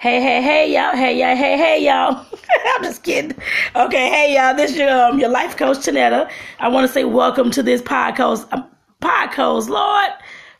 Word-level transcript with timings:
Hey, 0.00 0.20
hey, 0.22 0.40
hey, 0.40 0.72
y'all. 0.72 0.94
Hey, 0.94 1.18
yeah, 1.18 1.34
hey, 1.34 1.56
hey, 1.56 1.84
y'all. 1.84 2.24
I'm 2.66 2.84
just 2.84 3.02
kidding. 3.02 3.36
Okay, 3.74 4.08
hey, 4.08 4.32
y'all. 4.32 4.54
This 4.54 4.70
is 4.70 4.76
your, 4.76 4.90
um, 4.90 5.18
your 5.18 5.28
life 5.28 5.56
coach, 5.56 5.78
Tanetta. 5.78 6.30
I 6.60 6.68
want 6.68 6.86
to 6.86 6.92
say 6.92 7.02
welcome 7.02 7.50
to 7.50 7.64
this 7.64 7.82
podcast, 7.82 8.46
uh, 8.52 8.62
podcast, 9.02 9.68
Lord, 9.68 10.10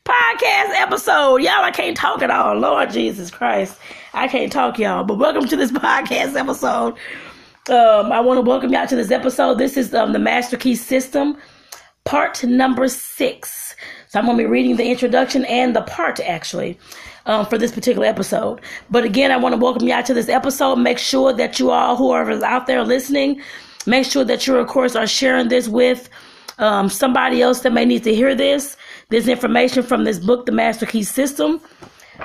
podcast 0.04 0.74
episode. 0.80 1.36
Y'all, 1.36 1.62
I 1.62 1.70
can't 1.70 1.96
talk 1.96 2.20
at 2.20 2.32
all. 2.32 2.56
Lord 2.58 2.90
Jesus 2.90 3.30
Christ. 3.30 3.78
I 4.12 4.26
can't 4.26 4.50
talk, 4.50 4.76
y'all. 4.76 5.04
But 5.04 5.18
welcome 5.18 5.46
to 5.46 5.54
this 5.54 5.70
podcast 5.72 6.34
episode. 6.34 6.94
Um, 7.68 8.10
I 8.10 8.18
want 8.18 8.38
to 8.38 8.42
welcome 8.42 8.72
y'all 8.72 8.88
to 8.88 8.96
this 8.96 9.12
episode. 9.12 9.58
This 9.58 9.76
is 9.76 9.94
um, 9.94 10.12
the 10.12 10.18
Master 10.18 10.56
Key 10.56 10.74
System, 10.74 11.36
part 12.02 12.42
number 12.42 12.88
six. 12.88 13.76
So 14.08 14.18
I'm 14.18 14.24
going 14.24 14.36
to 14.36 14.42
be 14.42 14.50
reading 14.50 14.74
the 14.74 14.90
introduction 14.90 15.44
and 15.44 15.76
the 15.76 15.82
part, 15.82 16.18
actually 16.18 16.76
um, 17.28 17.46
for 17.46 17.56
this 17.56 17.70
particular 17.70 18.06
episode. 18.06 18.60
But 18.90 19.04
again, 19.04 19.30
I 19.30 19.36
want 19.36 19.52
to 19.54 19.60
welcome 19.60 19.86
y'all 19.86 20.02
to 20.02 20.14
this 20.14 20.28
episode. 20.28 20.76
Make 20.76 20.98
sure 20.98 21.32
that 21.32 21.60
you 21.60 21.70
all, 21.70 21.94
whoever 21.94 22.30
is 22.30 22.42
out 22.42 22.66
there 22.66 22.82
listening, 22.82 23.40
make 23.86 24.06
sure 24.06 24.24
that 24.24 24.46
you, 24.46 24.56
of 24.56 24.66
course, 24.66 24.96
are 24.96 25.06
sharing 25.06 25.48
this 25.48 25.68
with 25.68 26.08
um, 26.58 26.88
somebody 26.88 27.40
else 27.40 27.60
that 27.60 27.72
may 27.72 27.84
need 27.84 28.02
to 28.04 28.14
hear 28.14 28.34
this. 28.34 28.76
This 29.10 29.28
information 29.28 29.82
from 29.82 30.04
this 30.04 30.18
book, 30.18 30.46
The 30.46 30.52
Master 30.52 30.86
Key 30.86 31.04
System 31.04 31.60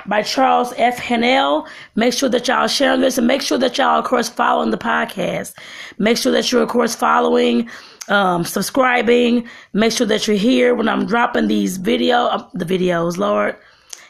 by 0.06 0.22
Charles 0.22 0.72
F. 0.76 0.98
Haanel. 0.98 1.68
Make 1.94 2.12
sure 2.12 2.28
that 2.28 2.48
y'all 2.48 2.66
sharing 2.66 3.00
this 3.00 3.16
and 3.16 3.26
make 3.26 3.42
sure 3.42 3.58
that 3.58 3.78
y'all, 3.78 3.98
of 3.98 4.04
course, 4.04 4.28
following 4.28 4.70
the 4.70 4.78
podcast. 4.78 5.54
Make 5.98 6.16
sure 6.16 6.32
that 6.32 6.50
you're, 6.50 6.62
of 6.62 6.68
course, 6.68 6.94
following, 6.94 7.70
um, 8.08 8.44
subscribing. 8.44 9.46
Make 9.72 9.92
sure 9.92 10.06
that 10.06 10.26
you're 10.26 10.36
here 10.36 10.74
when 10.74 10.88
I'm 10.88 11.06
dropping 11.06 11.46
these 11.46 11.76
video, 11.76 12.24
uh, 12.24 12.48
the 12.54 12.64
videos, 12.64 13.18
Lord. 13.18 13.56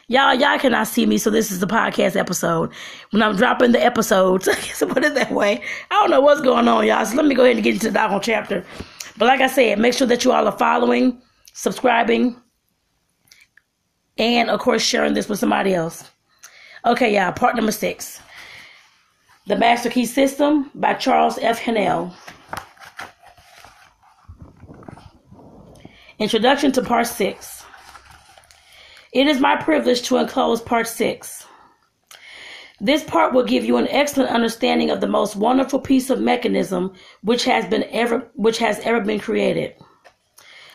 Y'all, 0.07 0.35
y'all 0.35 0.59
cannot 0.59 0.87
see 0.87 1.07
me, 1.07 1.17
so 1.17 1.31
this 1.31 1.49
is 1.49 1.59
the 1.59 1.65
podcast 1.65 2.15
episode. 2.15 2.71
When 3.09 3.23
I'm 3.23 3.35
dropping 3.35 3.71
the 3.71 3.83
episodes, 3.83 4.47
so 4.75 4.85
put 4.85 5.03
it 5.03 5.15
that 5.15 5.31
way. 5.31 5.63
I 5.89 5.95
don't 5.95 6.11
know 6.11 6.21
what's 6.21 6.41
going 6.41 6.67
on, 6.67 6.85
y'all. 6.85 7.03
So 7.05 7.15
let 7.15 7.25
me 7.25 7.33
go 7.33 7.43
ahead 7.43 7.55
and 7.55 7.63
get 7.63 7.73
into 7.73 7.87
the 7.87 7.93
doggone 7.93 8.21
chapter. 8.21 8.63
But 9.17 9.25
like 9.25 9.41
I 9.41 9.47
said, 9.47 9.79
make 9.79 9.95
sure 9.95 10.05
that 10.05 10.23
you 10.23 10.31
all 10.31 10.47
are 10.47 10.57
following, 10.57 11.19
subscribing, 11.53 12.39
and 14.19 14.49
of 14.51 14.59
course 14.59 14.83
sharing 14.83 15.15
this 15.15 15.27
with 15.27 15.39
somebody 15.39 15.73
else. 15.73 16.11
Okay, 16.85 17.15
y'all, 17.15 17.31
part 17.31 17.55
number 17.55 17.71
six. 17.71 18.21
The 19.47 19.55
Master 19.55 19.89
Key 19.89 20.05
System 20.05 20.69
by 20.75 20.93
Charles 20.93 21.39
F. 21.39 21.59
Haanel. 21.59 22.13
Introduction 26.19 26.71
to 26.73 26.83
part 26.83 27.07
six. 27.07 27.64
It 29.15 29.27
is 29.27 29.39
my 29.39 29.55
privilege 29.55 30.01
to 30.09 30.17
enclose 30.17 30.61
part 30.61 30.89
six. 30.89 31.47
This 32.81 33.01
part 33.01 33.33
will 33.33 33.45
give 33.45 33.63
you 33.63 33.77
an 33.77 33.87
excellent 33.87 34.29
understanding 34.29 34.89
of 34.89 34.99
the 34.99 35.07
most 35.07 35.37
wonderful 35.37 35.79
piece 35.79 36.09
of 36.09 36.19
mechanism 36.19 36.91
which 37.23 37.45
has 37.45 37.65
been 37.65 37.85
ever 37.91 38.29
which 38.35 38.57
has 38.57 38.77
ever 38.79 38.99
been 38.99 39.21
created. 39.21 39.73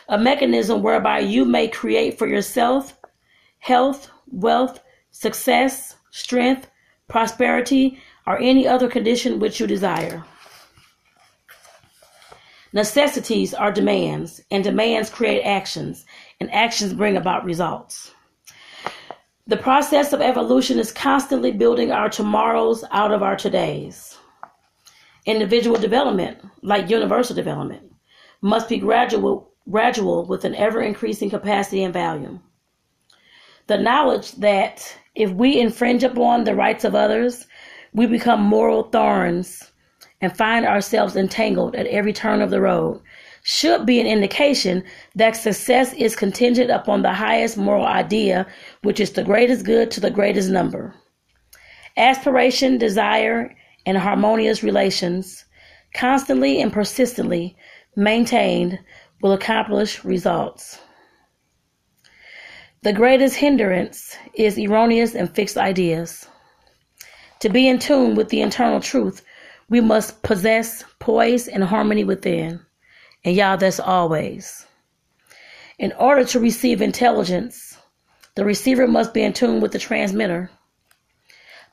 A 0.09 0.17
mechanism 0.17 0.81
whereby 0.81 1.19
you 1.19 1.45
may 1.45 1.67
create 1.67 2.17
for 2.17 2.25
yourself 2.25 2.97
health, 3.59 4.09
wealth, 4.31 4.79
success, 5.11 5.95
strength, 6.09 6.67
prosperity, 7.09 7.99
or 8.25 8.39
any 8.39 8.67
other 8.67 8.89
condition 8.89 9.39
which 9.39 9.59
you 9.59 9.67
desire. 9.67 10.23
Necessities 12.73 13.53
are 13.53 13.71
demands, 13.71 14.41
and 14.49 14.63
demands 14.63 15.11
create 15.11 15.43
actions, 15.43 16.05
and 16.39 16.51
actions 16.51 16.91
bring 16.91 17.15
about 17.15 17.45
results. 17.45 18.11
The 19.47 19.57
process 19.57 20.13
of 20.13 20.21
evolution 20.21 20.77
is 20.77 20.91
constantly 20.91 21.51
building 21.51 21.91
our 21.91 22.09
tomorrows 22.09 22.83
out 22.91 23.11
of 23.11 23.23
our 23.23 23.35
todays. 23.35 24.15
Individual 25.25 25.77
development, 25.77 26.37
like 26.61 26.89
universal 26.89 27.35
development, 27.35 27.91
must 28.41 28.69
be 28.69 28.77
gradual, 28.77 29.51
gradual 29.69 30.25
with 30.25 30.45
an 30.45 30.53
ever 30.55 30.81
increasing 30.81 31.29
capacity 31.29 31.83
and 31.83 31.93
volume. 31.93 32.41
The 33.65 33.79
knowledge 33.79 34.33
that 34.33 34.95
if 35.15 35.31
we 35.31 35.59
infringe 35.59 36.03
upon 36.03 36.43
the 36.43 36.55
rights 36.55 36.83
of 36.83 36.93
others, 36.93 37.47
we 37.93 38.05
become 38.05 38.41
moral 38.41 38.83
thorns 38.83 39.71
and 40.21 40.35
find 40.35 40.65
ourselves 40.65 41.15
entangled 41.15 41.75
at 41.75 41.87
every 41.87 42.13
turn 42.13 42.41
of 42.41 42.51
the 42.51 42.61
road 42.61 43.01
should 43.43 43.85
be 43.85 43.99
an 43.99 44.07
indication 44.07 44.83
that 45.15 45.35
success 45.35 45.93
is 45.93 46.15
contingent 46.15 46.69
upon 46.69 47.01
the 47.01 47.13
highest 47.13 47.57
moral 47.57 47.85
idea, 47.85 48.45
which 48.83 48.99
is 48.99 49.11
the 49.11 49.23
greatest 49.23 49.65
good 49.65 49.89
to 49.91 49.99
the 49.99 50.11
greatest 50.11 50.49
number. 50.49 50.93
Aspiration, 51.97 52.77
desire, 52.77 53.55
and 53.85 53.97
harmonious 53.97 54.63
relations, 54.63 55.45
constantly 55.93 56.61
and 56.61 56.71
persistently 56.71 57.55
maintained, 57.95 58.79
will 59.21 59.33
accomplish 59.33 60.03
results. 60.03 60.79
The 62.83 62.93
greatest 62.93 63.35
hindrance 63.35 64.15
is 64.33 64.57
erroneous 64.57 65.13
and 65.13 65.33
fixed 65.33 65.57
ideas. 65.57 66.27
To 67.41 67.49
be 67.49 67.67
in 67.67 67.79
tune 67.79 68.15
with 68.15 68.29
the 68.29 68.41
internal 68.41 68.79
truth, 68.79 69.23
we 69.69 69.81
must 69.81 70.23
possess 70.23 70.83
poise 70.99 71.47
and 71.47 71.63
harmony 71.63 72.03
within. 72.03 72.59
And 73.23 73.35
y'all, 73.35 73.57
that's 73.57 73.79
always. 73.79 74.65
In 75.77 75.91
order 75.93 76.25
to 76.25 76.39
receive 76.39 76.81
intelligence, 76.81 77.77
the 78.35 78.45
receiver 78.45 78.87
must 78.87 79.13
be 79.13 79.21
in 79.21 79.33
tune 79.33 79.61
with 79.61 79.71
the 79.71 79.79
transmitter. 79.79 80.49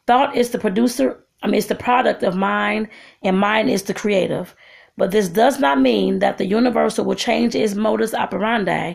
Thought 0.06 0.36
is 0.36 0.50
the 0.50 0.58
producer, 0.58 1.24
I 1.42 1.46
mean, 1.46 1.56
it's 1.56 1.66
the 1.66 1.74
product 1.74 2.22
of 2.22 2.34
mind, 2.34 2.88
and 3.22 3.38
mind 3.38 3.70
is 3.70 3.84
the 3.84 3.94
creative. 3.94 4.54
But 4.96 5.10
this 5.10 5.28
does 5.28 5.60
not 5.60 5.80
mean 5.80 6.18
that 6.18 6.38
the 6.38 6.46
universal 6.46 7.04
will 7.04 7.14
change 7.14 7.54
its 7.54 7.74
modus 7.74 8.14
operandi 8.14 8.94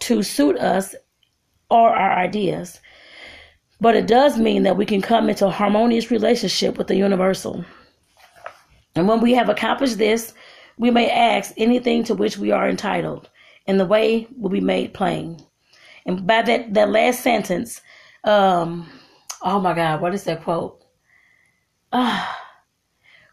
to 0.00 0.22
suit 0.22 0.56
us 0.58 0.94
or 1.70 1.90
our 1.90 2.16
ideas. 2.16 2.80
But 3.80 3.96
it 3.96 4.06
does 4.06 4.38
mean 4.38 4.62
that 4.62 4.76
we 4.76 4.86
can 4.86 5.02
come 5.02 5.28
into 5.28 5.46
a 5.46 5.50
harmonious 5.50 6.10
relationship 6.10 6.78
with 6.78 6.86
the 6.86 6.96
universal. 6.96 7.64
And 8.94 9.08
when 9.08 9.20
we 9.20 9.34
have 9.34 9.48
accomplished 9.48 9.98
this, 9.98 10.32
we 10.78 10.90
may 10.90 11.10
ask 11.10 11.52
anything 11.56 12.04
to 12.04 12.14
which 12.14 12.38
we 12.38 12.50
are 12.50 12.68
entitled, 12.68 13.30
and 13.66 13.80
the 13.80 13.86
way 13.86 14.26
will 14.36 14.50
be 14.50 14.60
made 14.60 14.94
plain. 14.94 15.38
And 16.04 16.26
by 16.26 16.42
that, 16.42 16.74
that 16.74 16.90
last 16.90 17.20
sentence, 17.22 17.80
um, 18.24 18.88
oh 19.42 19.60
my 19.60 19.74
God, 19.74 20.00
what 20.00 20.14
is 20.14 20.24
that 20.24 20.44
quote? 20.44 20.84
Ah, 21.92 22.40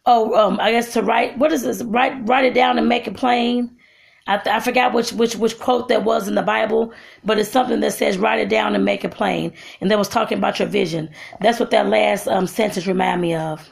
oh, 0.05 0.33
um, 0.35 0.59
I 0.59 0.71
guess 0.71 0.93
to 0.93 1.01
write. 1.01 1.37
What 1.37 1.51
is 1.51 1.63
this? 1.63 1.83
Write, 1.83 2.27
write 2.27 2.45
it 2.45 2.53
down 2.53 2.77
and 2.77 2.87
make 2.87 3.07
it 3.07 3.15
plain. 3.15 3.77
I, 4.25 4.41
I 4.45 4.59
forgot 4.61 4.93
which 4.93 5.11
which 5.11 5.35
which 5.35 5.59
quote 5.59 5.89
that 5.89 6.05
was 6.05 6.27
in 6.27 6.35
the 6.35 6.41
Bible, 6.41 6.93
but 7.25 7.37
it's 7.37 7.49
something 7.49 7.81
that 7.81 7.93
says 7.93 8.17
write 8.17 8.39
it 8.39 8.49
down 8.49 8.73
and 8.73 8.85
make 8.85 9.03
it 9.03 9.11
plain. 9.11 9.53
And 9.81 9.91
that 9.91 9.97
was 9.97 10.07
talking 10.07 10.37
about 10.37 10.59
your 10.59 10.67
vision. 10.67 11.09
That's 11.41 11.59
what 11.59 11.71
that 11.71 11.87
last 11.89 12.27
um, 12.27 12.47
sentence 12.47 12.87
remind 12.87 13.21
me 13.21 13.35
of. 13.35 13.69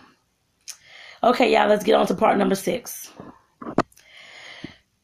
Okay, 1.24 1.54
y'all, 1.54 1.70
let's 1.70 1.84
get 1.84 1.96
on 1.96 2.08
to 2.08 2.16
part 2.16 2.38
number 2.38 2.56
six. 2.56 3.12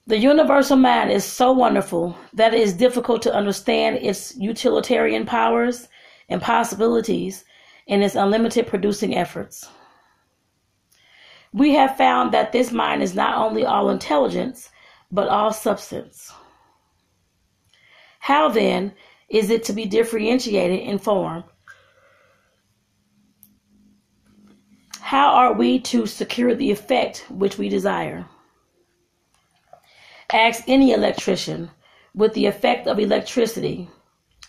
The 0.07 0.18
universal 0.18 0.78
mind 0.78 1.12
is 1.12 1.25
so 1.25 1.51
wonderful 1.51 2.18
that 2.31 2.53
it 2.53 2.62
is 2.62 2.73
difficult 2.73 3.22
to 3.23 3.34
understand 3.34 3.97
its 3.97 4.34
utilitarian 4.38 5.25
powers 5.25 5.90
and 6.29 6.41
possibilities 6.41 7.44
and 7.90 8.01
its 8.01 8.16
unlimited 8.16 8.68
producing 8.68 9.18
efforts. 9.18 9.68
We 11.51 11.73
have 11.73 11.97
found 11.97 12.34
that 12.34 12.53
this 12.53 12.72
mind 12.72 13.03
is 13.03 13.16
not 13.16 13.35
only 13.35 13.66
all 13.66 13.90
intelligence, 13.90 14.69
but 15.12 15.28
all 15.28 15.51
substance. 15.51 16.31
How 18.19 18.47
then 18.47 18.94
is 19.28 19.50
it 19.50 19.66
to 19.66 19.74
be 19.74 19.85
differentiated 19.85 20.79
in 20.79 21.00
form? 21.00 21.44
How 25.01 25.33
are 25.33 25.51
we 25.51 25.80
to 25.81 26.06
secure 26.06 26.56
the 26.56 26.71
effect 26.71 27.25
which 27.30 27.57
we 27.57 27.68
desire? 27.68 28.25
Ask 30.33 30.63
any 30.68 30.91
electrician 30.91 31.71
what 32.13 32.33
the 32.33 32.47
effect 32.47 32.88
of 32.88 33.00
electricity 33.00 33.89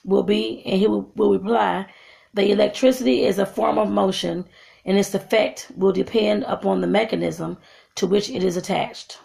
will 0.04 0.24
be, 0.24 0.62
and 0.66 0.80
he 0.80 0.86
will, 0.88 1.12
will 1.14 1.32
reply, 1.32 1.86
the 2.34 2.50
electricity 2.50 3.22
is 3.22 3.38
a 3.38 3.46
form 3.46 3.78
of 3.78 3.88
motion, 3.88 4.44
and 4.84 4.98
its 4.98 5.14
effect 5.14 5.70
will 5.76 5.92
depend 5.92 6.44
upon 6.44 6.80
the 6.80 6.86
mechanism 6.86 7.58
to 7.94 8.06
which 8.06 8.28
it 8.28 8.42
is 8.42 8.56
attached. 8.56 9.18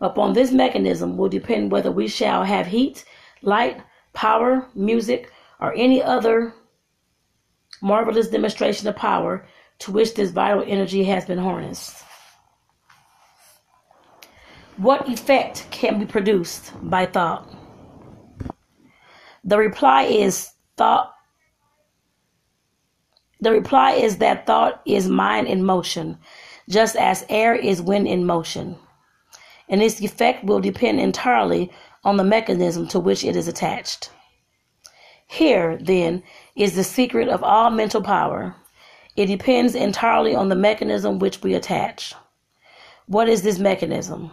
Upon 0.00 0.32
this 0.32 0.52
mechanism 0.52 1.18
will 1.18 1.28
depend 1.28 1.70
whether 1.70 1.92
we 1.92 2.08
shall 2.08 2.44
have 2.44 2.66
heat, 2.68 3.04
light, 3.42 3.82
power, 4.14 4.68
music, 4.74 5.30
or 5.60 5.74
any 5.74 6.02
other 6.02 6.54
marvelous 7.82 8.28
demonstration 8.28 8.88
of 8.88 8.96
power 8.96 9.46
to 9.80 9.92
which 9.92 10.14
this 10.14 10.30
vital 10.30 10.64
energy 10.66 11.04
has 11.04 11.26
been 11.26 11.38
harnessed. 11.38 12.04
What 14.80 15.10
effect 15.10 15.66
can 15.70 15.98
be 15.98 16.06
produced 16.06 16.72
by 16.80 17.04
thought? 17.04 17.46
The 19.44 19.58
reply 19.58 20.04
is 20.04 20.52
thought 20.78 21.12
The 23.42 23.52
reply 23.52 23.92
is 23.92 24.16
that 24.18 24.46
thought 24.46 24.80
is 24.86 25.06
mind 25.06 25.48
in 25.48 25.64
motion, 25.66 26.16
just 26.66 26.96
as 26.96 27.26
air 27.28 27.54
is 27.54 27.82
wind 27.82 28.08
in 28.08 28.24
motion, 28.24 28.78
and 29.68 29.82
its 29.82 30.00
effect 30.00 30.44
will 30.44 30.60
depend 30.60 30.98
entirely 30.98 31.70
on 32.02 32.16
the 32.16 32.24
mechanism 32.24 32.88
to 32.88 32.98
which 32.98 33.22
it 33.22 33.36
is 33.36 33.48
attached. 33.48 34.08
Here, 35.26 35.76
then, 35.78 36.22
is 36.56 36.74
the 36.74 36.84
secret 36.84 37.28
of 37.28 37.42
all 37.42 37.68
mental 37.68 38.02
power. 38.02 38.56
It 39.14 39.26
depends 39.26 39.74
entirely 39.74 40.34
on 40.34 40.48
the 40.48 40.56
mechanism 40.56 41.18
which 41.18 41.42
we 41.42 41.52
attach. 41.52 42.14
What 43.04 43.28
is 43.28 43.42
this 43.42 43.58
mechanism? 43.58 44.30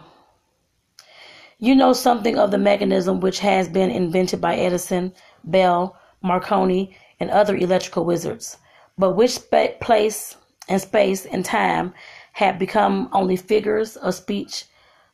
You 1.60 1.74
know 1.74 1.92
something 1.92 2.38
of 2.38 2.52
the 2.52 2.58
mechanism 2.58 3.18
which 3.18 3.40
has 3.40 3.68
been 3.68 3.90
invented 3.90 4.40
by 4.40 4.54
Edison, 4.54 5.12
Bell, 5.42 5.96
Marconi, 6.22 6.96
and 7.18 7.30
other 7.30 7.56
electrical 7.56 8.04
wizards, 8.04 8.58
but 8.96 9.16
which 9.16 9.32
sp- 9.42 9.80
place 9.80 10.36
and 10.68 10.80
space 10.80 11.26
and 11.26 11.44
time 11.44 11.94
have 12.34 12.60
become 12.60 13.08
only 13.12 13.34
figures 13.34 13.96
of 13.96 14.14
speech. 14.14 14.66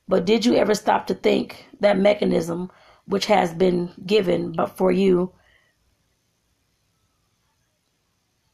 But 0.06 0.26
did 0.26 0.44
you 0.44 0.54
ever 0.56 0.74
stop 0.74 1.06
to 1.06 1.14
think 1.14 1.66
that 1.80 1.98
mechanism 1.98 2.70
which 3.06 3.24
has 3.26 3.54
been 3.54 3.90
given 4.04 4.52
but 4.52 4.76
for 4.76 4.92
you 4.92 5.32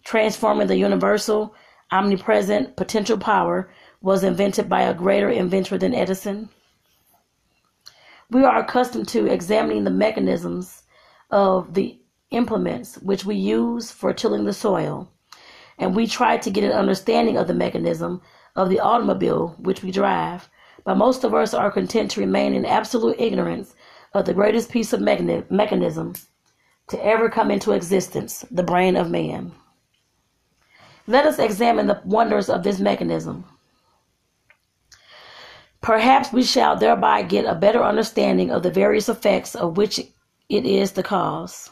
transforming 0.04 0.68
the 0.68 0.76
universal, 0.76 1.54
omnipresent 1.90 2.76
potential 2.76 3.18
power 3.18 3.68
was 4.00 4.22
invented 4.22 4.68
by 4.68 4.82
a 4.82 4.94
greater 4.94 5.28
inventor 5.28 5.76
than 5.76 5.94
Edison? 5.94 6.50
We 8.30 8.44
are 8.44 8.60
accustomed 8.60 9.08
to 9.08 9.26
examining 9.26 9.82
the 9.82 9.90
mechanisms 9.90 10.84
of 11.30 11.74
the 11.74 11.98
implements 12.30 12.96
which 12.98 13.24
we 13.24 13.34
use 13.34 13.90
for 13.90 14.12
tilling 14.12 14.44
the 14.44 14.52
soil, 14.52 15.10
and 15.78 15.96
we 15.96 16.06
try 16.06 16.36
to 16.36 16.50
get 16.50 16.62
an 16.62 16.70
understanding 16.70 17.36
of 17.36 17.48
the 17.48 17.54
mechanism 17.54 18.22
of 18.54 18.68
the 18.68 18.78
automobile 18.78 19.56
which 19.58 19.82
we 19.82 19.90
drive. 19.90 20.48
But 20.84 20.94
most 20.94 21.24
of 21.24 21.34
us 21.34 21.54
are 21.54 21.72
content 21.72 22.12
to 22.12 22.20
remain 22.20 22.54
in 22.54 22.64
absolute 22.64 23.18
ignorance 23.18 23.74
of 24.14 24.26
the 24.26 24.34
greatest 24.34 24.70
piece 24.70 24.92
of 24.92 25.00
mechani- 25.00 25.50
mechanism 25.50 26.14
to 26.88 27.04
ever 27.04 27.28
come 27.28 27.50
into 27.50 27.72
existence 27.72 28.44
the 28.50 28.62
brain 28.62 28.94
of 28.94 29.10
man. 29.10 29.52
Let 31.08 31.26
us 31.26 31.40
examine 31.40 31.88
the 31.88 32.00
wonders 32.04 32.48
of 32.48 32.62
this 32.62 32.78
mechanism. 32.78 33.44
Perhaps 35.80 36.32
we 36.32 36.42
shall 36.42 36.76
thereby 36.76 37.22
get 37.22 37.46
a 37.46 37.54
better 37.54 37.82
understanding 37.82 38.50
of 38.50 38.62
the 38.62 38.70
various 38.70 39.08
effects 39.08 39.54
of 39.54 39.76
which 39.76 39.98
it 39.98 40.66
is 40.66 40.92
the 40.92 41.02
cause. 41.02 41.70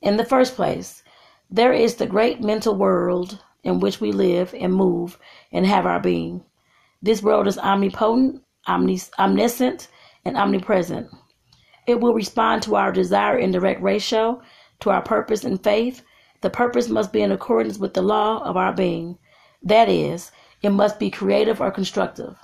In 0.00 0.16
the 0.16 0.24
first 0.24 0.56
place, 0.56 1.04
there 1.48 1.72
is 1.72 1.96
the 1.96 2.06
great 2.06 2.40
mental 2.40 2.74
world 2.74 3.42
in 3.62 3.78
which 3.78 4.00
we 4.00 4.10
live 4.10 4.52
and 4.58 4.74
move 4.74 5.18
and 5.52 5.64
have 5.66 5.86
our 5.86 6.00
being. 6.00 6.42
This 7.00 7.22
world 7.22 7.46
is 7.46 7.58
omnipotent, 7.58 8.42
omnis- 8.66 9.10
omniscient, 9.18 9.88
and 10.24 10.36
omnipresent. 10.36 11.08
It 11.86 12.00
will 12.00 12.14
respond 12.14 12.62
to 12.62 12.76
our 12.76 12.90
desire 12.90 13.38
in 13.38 13.52
direct 13.52 13.82
ratio 13.82 14.40
to 14.80 14.90
our 14.90 15.02
purpose 15.02 15.44
and 15.44 15.62
faith. 15.62 16.02
The 16.40 16.50
purpose 16.50 16.88
must 16.88 17.12
be 17.12 17.22
in 17.22 17.30
accordance 17.30 17.78
with 17.78 17.94
the 17.94 18.02
law 18.02 18.42
of 18.42 18.56
our 18.56 18.72
being. 18.72 19.18
That 19.62 19.88
is, 19.88 20.32
it 20.62 20.70
must 20.70 20.98
be 20.98 21.10
creative 21.10 21.60
or 21.60 21.70
constructive. 21.70 22.36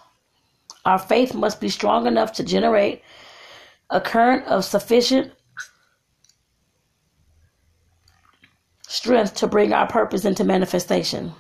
Our 0.85 0.99
faith 0.99 1.35
must 1.35 1.61
be 1.61 1.69
strong 1.69 2.07
enough 2.07 2.33
to 2.35 2.43
generate 2.43 3.03
a 3.91 4.01
current 4.01 4.47
of 4.47 4.65
sufficient 4.65 5.33
strength 8.87 9.35
to 9.35 9.47
bring 9.47 9.73
our 9.73 9.87
purpose 9.87 10.25
into 10.25 10.45
manifestation. 10.45 11.33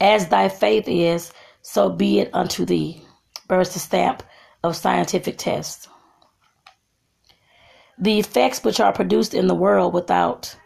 As 0.00 0.28
thy 0.28 0.48
faith 0.48 0.84
is, 0.86 1.32
so 1.62 1.90
be 1.90 2.20
it 2.20 2.30
unto 2.32 2.64
thee, 2.64 3.02
bears 3.48 3.74
the 3.74 3.80
stamp 3.80 4.22
of 4.62 4.76
scientific 4.76 5.36
test. 5.38 5.88
The 7.98 8.20
effects 8.20 8.62
which 8.62 8.78
are 8.78 8.92
produced 8.92 9.34
in 9.34 9.48
the 9.48 9.54
world 9.54 9.92
without 9.92 10.56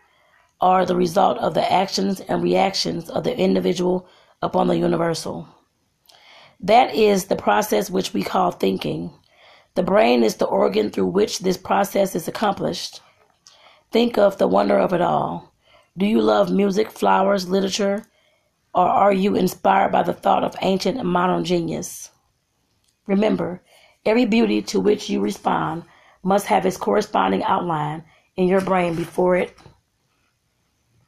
are 0.63 0.87
the 0.87 0.97
result 0.97 1.37
of 1.39 1.55
the 1.55 1.73
actions 1.73 2.21
and 2.21 2.43
reactions 2.43 3.11
of 3.11 3.25
the 3.25 3.37
individual 3.37 4.07
upon 4.41 4.69
the 4.69 4.79
universal. 4.79 5.49
That 6.61 6.95
is 6.95 7.25
the 7.25 7.37
process 7.37 7.91
which 7.91 8.15
we 8.15 8.23
call 8.23 8.53
thinking. 8.53 9.13
The 9.75 9.83
brain 9.83 10.23
is 10.23 10.37
the 10.37 10.47
organ 10.47 10.91
through 10.91 11.09
which 11.09 11.41
this 11.41 11.57
process 11.57 12.15
is 12.15 12.29
accomplished. 12.29 13.01
Think 13.91 14.17
of 14.17 14.39
the 14.39 14.47
wonder 14.47 14.79
of 14.79 14.93
it 14.93 15.01
all. 15.01 15.53
Do 15.99 16.07
you 16.07 16.23
love 16.23 16.53
music, 16.53 16.93
flowers, 16.93 17.49
literature, 17.49 18.05
or 18.73 18.87
are 18.87 19.13
you 19.13 19.35
inspired 19.35 19.91
by 19.91 20.05
the 20.05 20.15
thought 20.15 20.45
of 20.45 20.55
ancient 20.63 20.97
and 20.97 21.09
modern 21.09 21.45
genius? 21.45 22.11
Remember, 23.07 23.63
every 24.07 24.25
beauty 24.25 24.63
to 24.63 24.79
which 24.79 25.11
you 25.11 25.21
respond 25.21 25.83
must 26.23 26.47
have 26.47 26.65
its 26.65 26.77
corresponding 26.77 27.43
outline 27.43 28.05
in 28.37 28.47
your 28.47 28.61
brain 28.61 28.95
before 28.95 29.35
it 29.35 29.59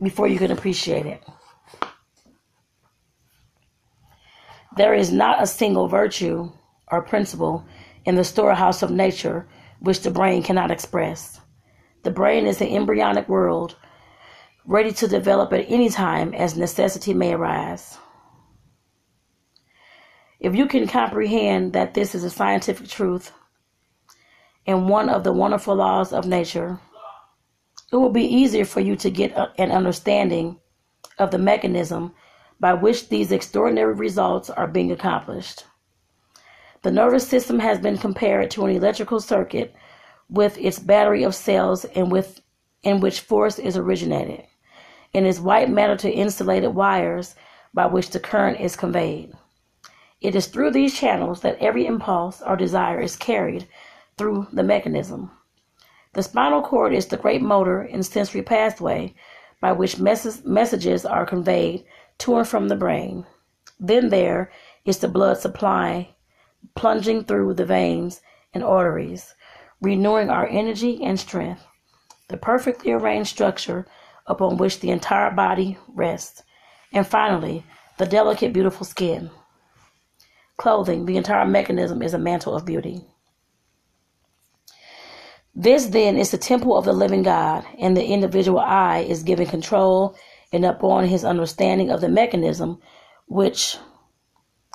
before 0.02 0.28
you 0.28 0.38
can 0.38 0.50
appreciate 0.50 1.06
it. 1.06 1.22
There 4.76 4.94
is 4.94 5.12
not 5.12 5.42
a 5.42 5.46
single 5.46 5.88
virtue 5.88 6.50
or 6.88 7.02
principle 7.02 7.64
in 8.04 8.16
the 8.16 8.24
storehouse 8.24 8.82
of 8.82 8.90
nature 8.90 9.46
which 9.80 10.00
the 10.00 10.10
brain 10.10 10.42
cannot 10.42 10.70
express. 10.70 11.40
The 12.02 12.10
brain 12.10 12.46
is 12.46 12.60
an 12.60 12.68
embryonic 12.68 13.28
world 13.28 13.76
ready 14.66 14.92
to 14.92 15.06
develop 15.06 15.52
at 15.52 15.66
any 15.68 15.88
time 15.88 16.34
as 16.34 16.56
necessity 16.56 17.14
may 17.14 17.34
arise. 17.34 17.98
If 20.40 20.54
you 20.54 20.66
can 20.66 20.88
comprehend 20.88 21.72
that 21.74 21.94
this 21.94 22.14
is 22.14 22.24
a 22.24 22.30
scientific 22.30 22.88
truth 22.88 23.32
and 24.66 24.88
one 24.88 25.08
of 25.08 25.24
the 25.24 25.32
wonderful 25.32 25.76
laws 25.76 26.12
of 26.12 26.26
nature, 26.26 26.80
it 27.94 27.98
will 27.98 28.10
be 28.10 28.24
easier 28.24 28.64
for 28.64 28.80
you 28.80 28.96
to 28.96 29.08
get 29.08 29.32
an 29.56 29.70
understanding 29.70 30.58
of 31.18 31.30
the 31.30 31.38
mechanism 31.38 32.12
by 32.58 32.74
which 32.74 33.08
these 33.08 33.30
extraordinary 33.30 33.94
results 33.94 34.50
are 34.50 34.66
being 34.66 34.90
accomplished. 34.90 35.64
The 36.82 36.90
nervous 36.90 37.28
system 37.28 37.60
has 37.60 37.78
been 37.78 37.96
compared 37.96 38.50
to 38.50 38.64
an 38.64 38.74
electrical 38.74 39.20
circuit 39.20 39.76
with 40.28 40.58
its 40.58 40.80
battery 40.80 41.22
of 41.22 41.36
cells 41.36 41.84
in, 41.84 42.08
with, 42.08 42.40
in 42.82 42.98
which 42.98 43.20
force 43.20 43.60
is 43.60 43.76
originated, 43.76 44.44
and 45.14 45.24
is 45.24 45.40
white 45.40 45.70
matter 45.70 45.94
to 45.98 46.10
insulated 46.10 46.74
wires 46.74 47.36
by 47.72 47.86
which 47.86 48.10
the 48.10 48.18
current 48.18 48.58
is 48.60 48.74
conveyed. 48.74 49.32
It 50.20 50.34
is 50.34 50.48
through 50.48 50.72
these 50.72 50.98
channels 50.98 51.42
that 51.42 51.58
every 51.60 51.86
impulse 51.86 52.42
or 52.42 52.56
desire 52.56 53.00
is 53.00 53.14
carried 53.14 53.68
through 54.18 54.48
the 54.52 54.64
mechanism. 54.64 55.30
The 56.14 56.22
spinal 56.22 56.62
cord 56.62 56.94
is 56.94 57.06
the 57.06 57.16
great 57.16 57.42
motor 57.42 57.80
and 57.80 58.06
sensory 58.06 58.42
pathway 58.42 59.14
by 59.60 59.72
which 59.72 59.98
mes- 59.98 60.44
messages 60.44 61.04
are 61.04 61.26
conveyed 61.26 61.84
to 62.18 62.36
and 62.36 62.46
from 62.46 62.68
the 62.68 62.76
brain. 62.76 63.26
Then 63.80 64.10
there 64.10 64.52
is 64.84 64.98
the 64.98 65.08
blood 65.08 65.38
supply 65.38 66.14
plunging 66.76 67.24
through 67.24 67.54
the 67.54 67.64
veins 67.64 68.20
and 68.52 68.62
arteries, 68.62 69.34
renewing 69.80 70.30
our 70.30 70.46
energy 70.46 71.02
and 71.02 71.18
strength. 71.18 71.66
The 72.28 72.36
perfectly 72.36 72.92
arranged 72.92 73.30
structure 73.30 73.86
upon 74.26 74.56
which 74.56 74.80
the 74.80 74.90
entire 74.90 75.30
body 75.32 75.78
rests. 75.88 76.42
And 76.92 77.06
finally, 77.06 77.64
the 77.98 78.06
delicate, 78.06 78.52
beautiful 78.52 78.86
skin. 78.86 79.30
Clothing, 80.56 81.06
the 81.06 81.16
entire 81.16 81.46
mechanism 81.46 82.02
is 82.02 82.14
a 82.14 82.18
mantle 82.18 82.54
of 82.54 82.64
beauty. 82.64 83.04
This 85.56 85.86
then 85.86 86.16
is 86.16 86.32
the 86.32 86.38
temple 86.38 86.76
of 86.76 86.84
the 86.84 86.92
living 86.92 87.22
God, 87.22 87.64
and 87.78 87.96
the 87.96 88.04
individual 88.04 88.58
I 88.58 88.98
is 88.98 89.22
given 89.22 89.46
control 89.46 90.16
and 90.52 90.64
upon 90.64 91.06
his 91.06 91.24
understanding 91.24 91.90
of 91.90 92.00
the 92.00 92.08
mechanism 92.08 92.80
which 93.26 93.76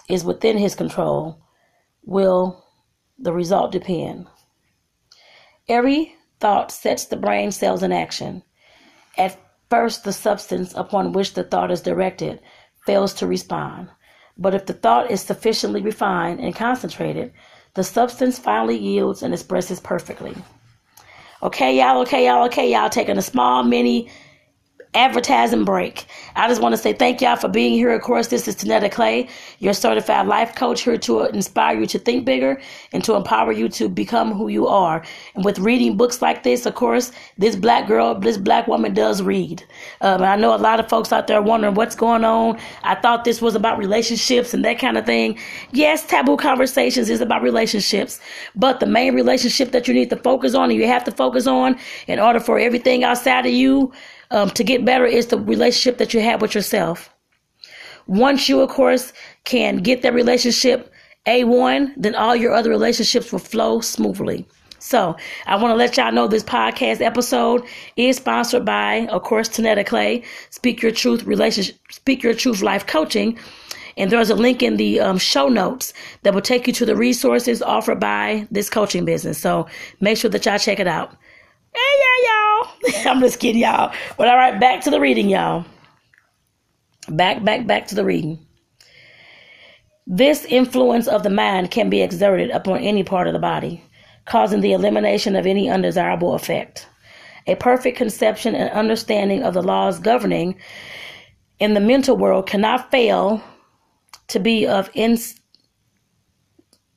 is 0.07 0.23
within 0.23 0.57
his 0.57 0.75
control 0.75 1.41
will 2.03 2.63
the 3.17 3.33
result 3.33 3.73
depend. 3.73 4.27
Every 5.67 6.15
thought 6.39 6.71
sets 6.71 7.05
the 7.05 7.17
brain 7.17 7.51
cells 7.51 7.83
in 7.83 7.91
action. 7.91 8.43
At 9.17 9.37
first, 9.69 10.05
the 10.05 10.13
substance 10.13 10.73
upon 10.73 11.11
which 11.11 11.33
the 11.33 11.43
thought 11.43 11.71
is 11.71 11.81
directed 11.81 12.39
fails 12.85 13.13
to 13.15 13.27
respond. 13.27 13.89
But 14.37 14.55
if 14.55 14.65
the 14.65 14.73
thought 14.73 15.11
is 15.11 15.21
sufficiently 15.21 15.81
refined 15.81 16.39
and 16.39 16.55
concentrated, 16.55 17.33
the 17.73 17.83
substance 17.83 18.39
finally 18.39 18.77
yields 18.77 19.21
and 19.21 19.33
expresses 19.33 19.81
perfectly. 19.81 20.35
Okay, 21.41 21.77
y'all, 21.77 22.01
okay, 22.01 22.25
y'all, 22.25 22.45
okay, 22.47 22.69
y'all, 22.69 22.89
taking 22.89 23.17
a 23.17 23.21
small 23.21 23.63
mini 23.63 24.09
advertising 24.95 25.65
break. 25.65 26.05
I 26.35 26.47
just 26.47 26.61
want 26.61 26.73
to 26.73 26.77
say 26.77 26.93
thank 26.93 27.21
y'all 27.21 27.35
for 27.35 27.47
being 27.47 27.73
here. 27.73 27.91
Of 27.91 28.01
course, 28.01 28.27
this 28.27 28.47
is 28.47 28.55
Tanetta 28.55 28.91
Clay, 28.91 29.29
your 29.59 29.73
certified 29.73 30.25
life 30.25 30.55
coach, 30.55 30.81
here 30.81 30.97
to 30.97 31.25
inspire 31.27 31.79
you 31.79 31.85
to 31.87 31.99
think 31.99 32.25
bigger 32.25 32.59
and 32.91 33.03
to 33.03 33.13
empower 33.13 33.51
you 33.51 33.69
to 33.69 33.87
become 33.87 34.31
who 34.33 34.47
you 34.47 34.67
are. 34.67 35.03
And 35.35 35.45
with 35.45 35.59
reading 35.59 35.95
books 35.95 36.23
like 36.23 36.41
this, 36.41 36.65
of 36.65 36.73
course, 36.73 37.11
this 37.37 37.55
black 37.55 37.87
girl, 37.87 38.15
this 38.15 38.37
black 38.37 38.67
woman 38.67 38.95
does 38.95 39.21
read. 39.21 39.63
Um, 40.01 40.23
I 40.23 40.35
know 40.35 40.55
a 40.55 40.57
lot 40.57 40.79
of 40.79 40.89
folks 40.89 41.13
out 41.13 41.27
there 41.27 41.41
wondering 41.41 41.75
what's 41.75 41.95
going 41.95 42.23
on. 42.23 42.59
I 42.83 42.95
thought 42.95 43.25
this 43.25 43.43
was 43.43 43.53
about 43.53 43.77
relationships 43.77 44.55
and 44.55 44.65
that 44.65 44.79
kind 44.79 44.97
of 44.97 45.05
thing. 45.05 45.37
Yes, 45.71 46.03
taboo 46.05 46.35
conversations 46.37 47.11
is 47.11 47.21
about 47.21 47.43
relationships, 47.43 48.19
but 48.55 48.79
the 48.79 48.87
main 48.87 49.13
relationship 49.13 49.71
that 49.71 49.87
you 49.87 49.93
need 49.93 50.09
to 50.09 50.17
focus 50.17 50.55
on 50.55 50.71
and 50.71 50.79
you 50.79 50.87
have 50.87 51.03
to 51.03 51.11
focus 51.11 51.45
on 51.45 51.77
in 52.07 52.19
order 52.19 52.39
for 52.39 52.57
everything 52.57 53.03
outside 53.03 53.45
of 53.45 53.51
you 53.51 53.93
um, 54.31 54.49
to 54.51 54.63
get 54.63 54.78
better 54.85 55.05
is 55.05 55.27
the 55.27 55.37
relationship 55.37 55.97
that 55.97 56.13
you 56.13 56.21
have 56.21 56.41
with 56.41 56.55
yourself. 56.55 57.13
Once 58.07 58.49
you, 58.49 58.61
of 58.61 58.69
course, 58.69 59.13
can 59.43 59.77
get 59.77 60.01
that 60.01 60.13
relationship 60.13 60.91
A1, 61.27 61.93
then 61.95 62.15
all 62.15 62.35
your 62.35 62.53
other 62.53 62.69
relationships 62.69 63.31
will 63.31 63.39
flow 63.39 63.81
smoothly. 63.81 64.47
So 64.79 65.15
I 65.45 65.55
want 65.57 65.71
to 65.71 65.75
let 65.75 65.97
y'all 65.97 66.11
know 66.11 66.27
this 66.27 66.43
podcast 66.43 67.01
episode 67.01 67.63
is 67.97 68.17
sponsored 68.17 68.65
by, 68.65 69.07
of 69.07 69.23
course, 69.23 69.49
Tanetta 69.49 69.85
Clay, 69.85 70.23
Speak 70.49 70.81
Your 70.81 70.91
Truth 70.91 71.23
Relationship, 71.25 71.75
Speak 71.91 72.23
Your 72.23 72.33
Truth 72.33 72.61
Life 72.61 72.87
Coaching. 72.87 73.37
And 73.97 74.09
there's 74.09 74.29
a 74.29 74.35
link 74.35 74.63
in 74.63 74.77
the 74.77 75.01
um, 75.01 75.17
show 75.17 75.49
notes 75.49 75.93
that 76.23 76.33
will 76.33 76.41
take 76.41 76.67
you 76.67 76.73
to 76.73 76.85
the 76.85 76.95
resources 76.95 77.61
offered 77.61 77.99
by 77.99 78.47
this 78.49 78.69
coaching 78.69 79.03
business. 79.03 79.37
So 79.37 79.67
make 79.99 80.17
sure 80.17 80.31
that 80.31 80.45
y'all 80.45 80.57
check 80.57 80.79
it 80.79 80.87
out. 80.87 81.11
Hey, 81.73 81.79
yeah, 81.99 82.48
I'm 83.05 83.19
just 83.19 83.39
kidding, 83.39 83.61
y'all. 83.61 83.93
But 84.17 84.27
all 84.27 84.37
right, 84.37 84.59
back 84.59 84.81
to 84.81 84.89
the 84.89 84.99
reading, 84.99 85.29
y'all. 85.29 85.65
Back, 87.07 87.43
back, 87.43 87.65
back 87.65 87.87
to 87.87 87.95
the 87.95 88.05
reading. 88.05 88.45
This 90.05 90.45
influence 90.45 91.07
of 91.07 91.23
the 91.23 91.29
mind 91.29 91.71
can 91.71 91.89
be 91.89 92.01
exerted 92.01 92.49
upon 92.49 92.79
any 92.79 93.03
part 93.03 93.27
of 93.27 93.33
the 93.33 93.39
body, 93.39 93.83
causing 94.25 94.61
the 94.61 94.73
elimination 94.73 95.35
of 95.35 95.45
any 95.45 95.69
undesirable 95.69 96.33
effect. 96.33 96.87
A 97.47 97.55
perfect 97.55 97.97
conception 97.97 98.55
and 98.55 98.69
understanding 98.71 99.43
of 99.43 99.53
the 99.53 99.61
laws 99.61 99.99
governing 99.99 100.59
in 101.59 101.73
the 101.73 101.79
mental 101.79 102.17
world 102.17 102.47
cannot 102.47 102.89
fail 102.89 103.43
to 104.29 104.39
be 104.39 104.65
of 104.65 104.89
in, 104.93 105.17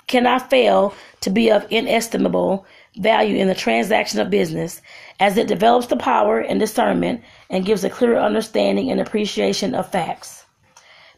cannot 0.07 0.51
fail 0.51 0.95
to 1.21 1.31
be 1.31 1.51
of 1.51 1.67
inestimable 1.71 2.67
value 2.97 3.37
in 3.37 3.49
the 3.49 3.55
transaction 3.55 4.21
of 4.21 4.31
business 4.31 4.81
as 5.21 5.37
it 5.37 5.49
develops 5.49 5.87
the 5.87 5.97
power 5.97 6.41
and 6.41 6.61
discernment 6.61 7.23
and 7.49 7.65
gives 7.65 7.85
a 7.85 7.91
clearer 7.91 8.19
understanding 8.19 8.91
and 8.91 9.01
appreciation 9.01 9.75
of 9.75 9.91
facts. 9.91 10.45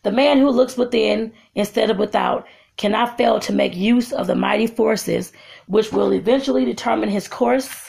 The 0.03 0.13
man 0.13 0.39
who 0.39 0.51
looks 0.51 0.77
within 0.77 1.33
instead 1.55 1.91
of 1.91 1.99
without 1.99 2.47
cannot 2.77 3.17
fail 3.17 3.41
to 3.41 3.53
make 3.53 3.75
use 3.75 4.13
of 4.13 4.27
the 4.27 4.35
mighty 4.35 4.67
forces 4.67 5.33
which 5.67 5.93
will 5.93 6.13
eventually 6.13 6.65
determine 6.65 7.09
his 7.09 7.29
course 7.29 7.89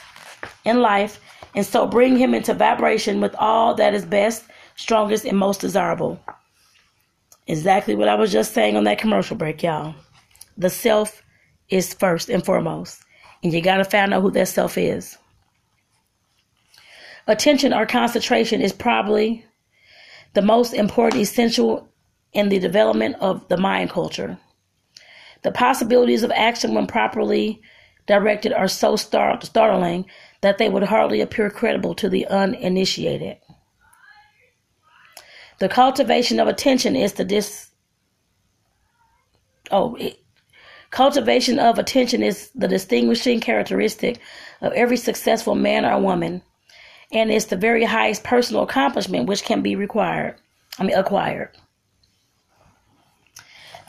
in 0.63 0.79
life 0.79 1.19
and 1.55 1.65
so 1.65 1.87
bring 1.87 2.17
him 2.17 2.33
into 2.33 2.53
vibration 2.53 3.21
with 3.21 3.33
all 3.35 3.73
that 3.75 3.93
is 3.93 4.05
best, 4.05 4.43
strongest, 4.75 5.25
and 5.25 5.37
most 5.37 5.61
desirable. 5.61 6.19
Exactly 7.47 7.95
what 7.95 8.09
I 8.09 8.15
was 8.15 8.31
just 8.31 8.53
saying 8.53 8.75
on 8.75 8.83
that 8.83 8.97
commercial 8.97 9.37
break, 9.37 9.63
y'all. 9.63 9.95
The 10.57 10.69
self 10.69 11.23
is 11.69 11.93
first 11.93 12.29
and 12.29 12.43
foremost. 12.43 13.03
And 13.45 13.53
you 13.53 13.61
got 13.61 13.77
to 13.77 13.85
find 13.85 14.11
out 14.11 14.23
who 14.23 14.31
that 14.31 14.47
self 14.47 14.75
is. 14.75 15.19
Attention 17.27 17.73
or 17.73 17.85
concentration 17.85 18.59
is 18.59 18.73
probably 18.73 19.45
the 20.33 20.41
most 20.41 20.73
important 20.73 21.21
essential 21.21 21.87
in 22.33 22.49
the 22.49 22.57
development 22.57 23.17
of 23.19 23.47
the 23.47 23.57
mind 23.57 23.91
culture. 23.91 24.39
The 25.43 25.51
possibilities 25.51 26.23
of 26.23 26.31
action, 26.31 26.73
when 26.73 26.87
properly 26.87 27.61
directed, 28.07 28.51
are 28.51 28.67
so 28.67 28.95
startling 28.95 30.05
that 30.41 30.57
they 30.57 30.67
would 30.67 30.81
hardly 30.81 31.21
appear 31.21 31.51
credible 31.51 31.93
to 31.93 32.09
the 32.09 32.25
uninitiated. 32.25 33.37
The 35.59 35.69
cultivation 35.69 36.39
of 36.39 36.47
attention 36.47 36.95
is 36.95 37.13
the 37.13 37.23
dis. 37.23 37.69
Oh, 39.69 39.93
it, 39.97 40.24
Cultivation 40.95 41.59
of 41.59 41.77
attention 41.77 42.23
is 42.23 42.51
the 42.55 42.69
distinguishing 42.69 43.41
characteristic 43.41 44.21
of 44.61 44.71
every 44.71 44.95
successful 44.95 45.53
man 45.53 45.83
or 45.83 45.99
woman, 45.99 46.41
and 47.11 47.29
it's 47.29 47.47
the 47.47 47.57
very 47.57 47.83
highest 47.83 48.23
personal 48.23 48.63
accomplishment 48.63 49.27
which 49.27 49.43
can 49.43 49.61
be 49.61 49.75
required. 49.75 50.35
I 50.79 50.85
mean, 50.85 50.95
acquired. 50.95 51.49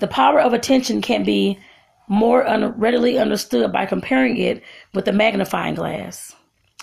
The 0.00 0.08
power 0.08 0.40
of 0.40 0.52
attention 0.52 1.00
can 1.00 1.22
be 1.22 1.60
more 2.08 2.44
un- 2.44 2.76
readily 2.76 3.20
understood 3.20 3.70
by 3.70 3.86
comparing 3.86 4.36
it 4.36 4.64
with 4.92 5.04
the 5.04 5.12
magnifying 5.12 5.76
glass, 5.76 6.34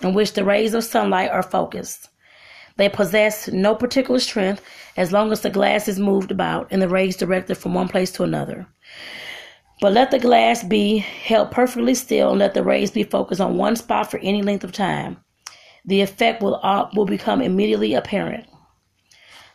in 0.02 0.14
which 0.14 0.32
the 0.32 0.46
rays 0.46 0.74
of 0.74 0.86
sunlight 0.86 1.32
are 1.32 1.44
focused. 1.44 2.08
They 2.78 2.88
possess 2.88 3.50
no 3.50 3.76
particular 3.76 4.22
strength 4.22 4.64
as 4.96 5.12
long 5.12 5.34
as 5.34 5.42
the 5.42 5.50
glass 5.50 5.90
is 5.90 6.00
moved 6.00 6.32
about 6.32 6.70
and 6.72 6.82
the 6.82 6.88
rays 6.88 7.18
directed 7.18 7.56
from 7.56 7.74
one 7.74 7.90
place 7.90 8.14
to 8.14 8.24
another. 8.24 8.68
But 9.84 9.92
let 9.92 10.12
the 10.12 10.18
glass 10.18 10.64
be 10.64 11.00
held 11.00 11.52
perfectly 11.52 11.94
still 11.94 12.30
and 12.30 12.40
let 12.40 12.54
the 12.54 12.64
rays 12.64 12.90
be 12.90 13.04
focused 13.04 13.42
on 13.42 13.58
one 13.58 13.76
spot 13.76 14.10
for 14.10 14.18
any 14.20 14.42
length 14.42 14.64
of 14.64 14.72
time. 14.72 15.18
The 15.84 16.00
effect 16.00 16.42
will, 16.42 16.58
uh, 16.64 16.88
will 16.96 17.04
become 17.04 17.42
immediately 17.42 17.94
apparent. 17.94 18.48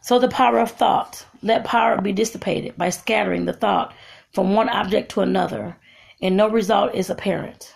So 0.02 0.18
the 0.18 0.28
power 0.28 0.58
of 0.58 0.70
thought. 0.70 1.24
Let 1.42 1.64
power 1.64 1.98
be 2.02 2.12
dissipated 2.12 2.76
by 2.76 2.90
scattering 2.90 3.46
the 3.46 3.54
thought 3.54 3.94
from 4.34 4.52
one 4.52 4.68
object 4.68 5.12
to 5.12 5.22
another, 5.22 5.78
and 6.20 6.36
no 6.36 6.50
result 6.50 6.94
is 6.94 7.08
apparent. 7.08 7.74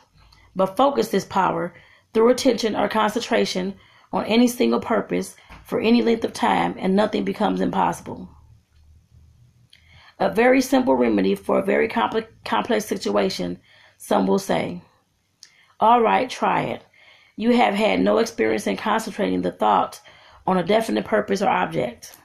But 0.54 0.76
focus 0.76 1.08
this 1.08 1.24
power 1.24 1.72
through 2.12 2.28
attention 2.28 2.76
or 2.76 2.86
concentration 2.86 3.76
on 4.12 4.26
any 4.26 4.46
single 4.46 4.80
purpose 4.80 5.36
for 5.64 5.80
any 5.80 6.02
length 6.02 6.24
of 6.24 6.34
time, 6.34 6.74
and 6.78 6.94
nothing 6.94 7.24
becomes 7.24 7.62
impossible. 7.62 8.28
A 10.22 10.32
very 10.32 10.60
simple 10.60 10.94
remedy 10.94 11.34
for 11.34 11.58
a 11.58 11.64
very 11.64 11.88
complex, 11.88 12.30
complex 12.44 12.84
situation, 12.84 13.58
some 13.98 14.24
will 14.24 14.38
say. 14.38 14.80
All 15.80 16.00
right, 16.00 16.30
try 16.30 16.62
it. 16.62 16.84
You 17.34 17.50
have 17.56 17.74
had 17.74 17.98
no 17.98 18.18
experience 18.18 18.68
in 18.68 18.76
concentrating 18.76 19.42
the 19.42 19.50
thought 19.50 20.00
on 20.46 20.56
a 20.56 20.62
definite 20.62 21.06
purpose 21.06 21.42
or 21.42 21.48
object. 21.48 22.16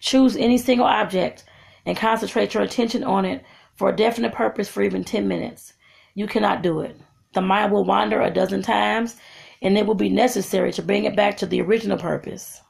Choose 0.00 0.38
any 0.38 0.56
single 0.56 0.86
object 0.86 1.44
and 1.84 1.98
concentrate 1.98 2.54
your 2.54 2.62
attention 2.62 3.04
on 3.04 3.26
it 3.26 3.44
for 3.74 3.90
a 3.90 3.96
definite 3.96 4.32
purpose 4.32 4.70
for 4.70 4.82
even 4.82 5.04
10 5.04 5.28
minutes. 5.28 5.74
You 6.14 6.26
cannot 6.26 6.62
do 6.62 6.80
it. 6.80 6.98
The 7.34 7.42
mind 7.42 7.72
will 7.72 7.84
wander 7.84 8.22
a 8.22 8.30
dozen 8.30 8.62
times, 8.62 9.16
and 9.60 9.76
it 9.76 9.84
will 9.84 9.94
be 9.94 10.08
necessary 10.08 10.72
to 10.72 10.82
bring 10.82 11.04
it 11.04 11.14
back 11.14 11.36
to 11.36 11.46
the 11.46 11.60
original 11.60 11.98
purpose. 11.98 12.62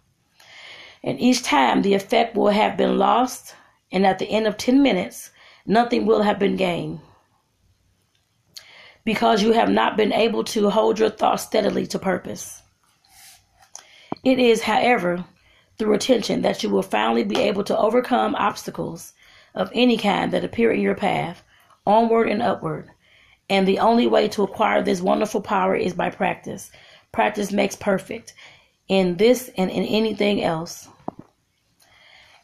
And 1.03 1.21
each 1.21 1.43
time 1.43 1.83
the 1.83 1.95
effect 1.95 2.37
will 2.37 2.49
have 2.49 2.77
been 2.77 2.99
lost, 2.99 3.55
and 3.93 4.07
at 4.07 4.19
the 4.19 4.29
end 4.29 4.47
of 4.47 4.57
10 4.57 4.83
minutes, 4.83 5.31
nothing 5.67 6.07
will 6.07 6.23
have 6.23 6.39
been 6.39 6.57
gained. 6.57 7.01
Because 9.05 9.43
you 9.43 9.53
have 9.53 9.71
not 9.71 9.97
been 9.97 10.13
able 10.13 10.45
to 10.45 10.71
hold 10.71 10.99
your 10.99 11.11
thoughts 11.11 11.45
steadily 11.45 11.87
to 11.87 11.99
purpose. 11.99 12.63
It 14.25 14.39
is, 14.39 14.63
however, 14.63 15.25
through 15.79 15.95
attention 15.95 16.43
that 16.43 16.63
you 16.63 16.69
will 16.69 16.83
finally 16.83 17.25
be 17.25 17.41
able 17.41 17.65
to 17.65 17.79
overcome 17.79 18.35
obstacles 18.35 19.13
of 19.55 19.71
any 19.73 19.97
kind 19.97 20.33
that 20.33 20.45
appear 20.45 20.73
in 20.73 20.81
your 20.81 20.95
path, 20.95 21.43
onward 21.87 22.29
and 22.29 22.43
upward. 22.43 22.91
And 23.49 23.67
the 23.67 23.79
only 23.79 24.07
way 24.07 24.29
to 24.29 24.43
acquire 24.43 24.83
this 24.83 25.01
wonderful 25.01 25.41
power 25.41 25.75
is 25.75 25.95
by 25.95 26.11
practice. 26.11 26.71
Practice 27.13 27.53
makes 27.53 27.77
perfect 27.77 28.35
in 28.89 29.17
this 29.17 29.51
and 29.57 29.71
in 29.71 29.85
anything 29.85 30.43
else. 30.43 30.89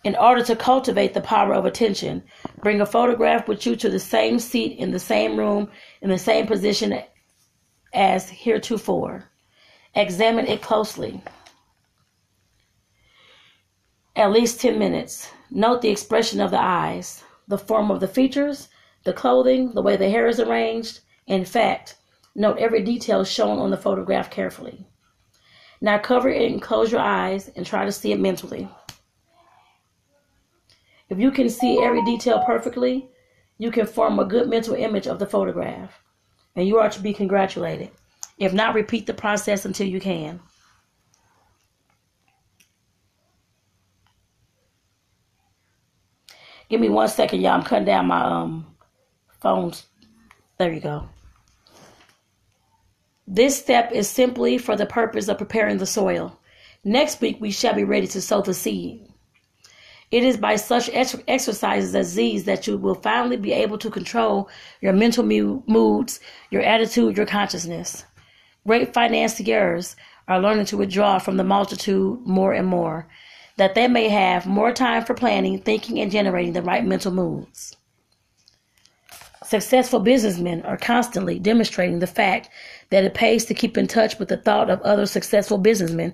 In 0.04 0.14
order 0.16 0.44
to 0.44 0.54
cultivate 0.54 1.14
the 1.14 1.22
power 1.22 1.54
of 1.54 1.64
attention, 1.64 2.22
bring 2.62 2.82
a 2.82 2.86
photograph 2.86 3.48
with 3.48 3.64
you 3.64 3.74
to 3.76 3.88
the 3.88 3.98
same 3.98 4.38
seat 4.38 4.78
in 4.78 4.90
the 4.90 4.98
same 4.98 5.38
room 5.38 5.70
in 6.02 6.10
the 6.10 6.18
same 6.18 6.46
position 6.46 7.02
as 7.94 8.28
heretofore. 8.28 9.30
Examine 9.94 10.46
it 10.46 10.60
closely. 10.60 11.22
At 14.14 14.30
least 14.30 14.60
10 14.60 14.78
minutes. 14.78 15.30
Note 15.50 15.80
the 15.80 15.88
expression 15.88 16.40
of 16.40 16.50
the 16.50 16.60
eyes, 16.60 17.24
the 17.48 17.58
form 17.58 17.90
of 17.90 18.00
the 18.00 18.08
features, 18.08 18.68
the 19.04 19.12
clothing, 19.12 19.72
the 19.72 19.82
way 19.82 19.96
the 19.96 20.10
hair 20.10 20.26
is 20.26 20.38
arranged. 20.38 21.00
In 21.26 21.44
fact, 21.44 21.96
note 22.34 22.58
every 22.58 22.82
detail 22.82 23.24
shown 23.24 23.58
on 23.58 23.70
the 23.70 23.76
photograph 23.76 24.30
carefully. 24.30 24.86
Now 25.84 25.98
cover 25.98 26.30
it 26.30 26.50
and 26.50 26.62
close 26.62 26.90
your 26.90 27.02
eyes 27.02 27.50
and 27.56 27.66
try 27.66 27.84
to 27.84 27.92
see 27.92 28.10
it 28.10 28.18
mentally. 28.18 28.66
If 31.10 31.18
you 31.18 31.30
can 31.30 31.50
see 31.50 31.82
every 31.82 32.02
detail 32.06 32.42
perfectly, 32.46 33.10
you 33.58 33.70
can 33.70 33.84
form 33.84 34.18
a 34.18 34.24
good 34.24 34.48
mental 34.48 34.74
image 34.74 35.06
of 35.06 35.18
the 35.18 35.26
photograph, 35.26 35.92
and 36.56 36.66
you 36.66 36.78
are 36.78 36.88
to 36.88 37.02
be 37.02 37.12
congratulated. 37.12 37.90
If 38.38 38.54
not, 38.54 38.74
repeat 38.74 39.06
the 39.06 39.12
process 39.12 39.66
until 39.66 39.86
you 39.86 40.00
can. 40.00 40.40
Give 46.70 46.80
me 46.80 46.88
one 46.88 47.08
second, 47.08 47.42
y'all. 47.42 47.52
I'm 47.52 47.62
cutting 47.62 47.84
down 47.84 48.06
my 48.06 48.22
um 48.22 48.74
phones. 49.38 49.84
There 50.56 50.72
you 50.72 50.80
go. 50.80 51.10
This 53.26 53.58
step 53.58 53.90
is 53.92 54.08
simply 54.08 54.58
for 54.58 54.76
the 54.76 54.84
purpose 54.84 55.28
of 55.28 55.38
preparing 55.38 55.78
the 55.78 55.86
soil. 55.86 56.38
Next 56.84 57.22
week, 57.22 57.38
we 57.40 57.50
shall 57.50 57.74
be 57.74 57.84
ready 57.84 58.06
to 58.08 58.20
sow 58.20 58.42
the 58.42 58.52
seed. 58.52 59.08
It 60.10 60.22
is 60.22 60.36
by 60.36 60.56
such 60.56 60.90
ex- 60.92 61.16
exercises 61.26 61.94
as 61.94 62.14
these 62.14 62.44
that 62.44 62.66
you 62.66 62.76
will 62.76 62.94
finally 62.94 63.38
be 63.38 63.52
able 63.52 63.78
to 63.78 63.90
control 63.90 64.50
your 64.82 64.92
mental 64.92 65.24
mu- 65.24 65.62
moods, 65.66 66.20
your 66.50 66.62
attitude, 66.62 67.16
your 67.16 67.26
consciousness. 67.26 68.04
Great 68.66 68.92
financiers 68.92 69.96
are 70.28 70.40
learning 70.40 70.66
to 70.66 70.76
withdraw 70.76 71.18
from 71.18 71.38
the 71.38 71.44
multitude 71.44 72.20
more 72.26 72.52
and 72.52 72.66
more, 72.66 73.08
that 73.56 73.74
they 73.74 73.88
may 73.88 74.08
have 74.08 74.46
more 74.46 74.72
time 74.72 75.04
for 75.04 75.14
planning, 75.14 75.58
thinking, 75.58 75.98
and 75.98 76.12
generating 76.12 76.52
the 76.52 76.62
right 76.62 76.84
mental 76.84 77.10
moods. 77.10 77.74
Successful 79.44 80.00
businessmen 80.00 80.62
are 80.62 80.78
constantly 80.78 81.38
demonstrating 81.38 81.98
the 81.98 82.06
fact 82.06 82.48
that 82.90 83.04
it 83.04 83.14
pays 83.14 83.44
to 83.46 83.54
keep 83.54 83.76
in 83.78 83.86
touch 83.86 84.18
with 84.18 84.28
the 84.28 84.36
thought 84.36 84.70
of 84.70 84.80
other 84.82 85.06
successful 85.06 85.58
businessmen. 85.58 86.12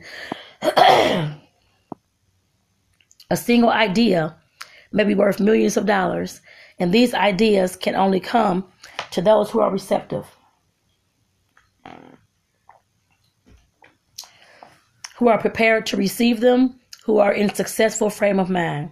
A 0.62 1.36
single 3.36 3.70
idea 3.70 4.36
may 4.92 5.04
be 5.04 5.14
worth 5.14 5.40
millions 5.40 5.76
of 5.76 5.86
dollars, 5.86 6.40
and 6.78 6.92
these 6.92 7.14
ideas 7.14 7.76
can 7.76 7.94
only 7.94 8.20
come 8.20 8.66
to 9.12 9.22
those 9.22 9.50
who 9.50 9.60
are 9.60 9.70
receptive. 9.70 10.26
Who 15.18 15.28
are 15.28 15.38
prepared 15.38 15.86
to 15.86 15.96
receive 15.96 16.40
them, 16.40 16.80
who 17.04 17.18
are 17.18 17.32
in 17.32 17.54
successful 17.54 18.10
frame 18.10 18.40
of 18.40 18.50
mind. 18.50 18.90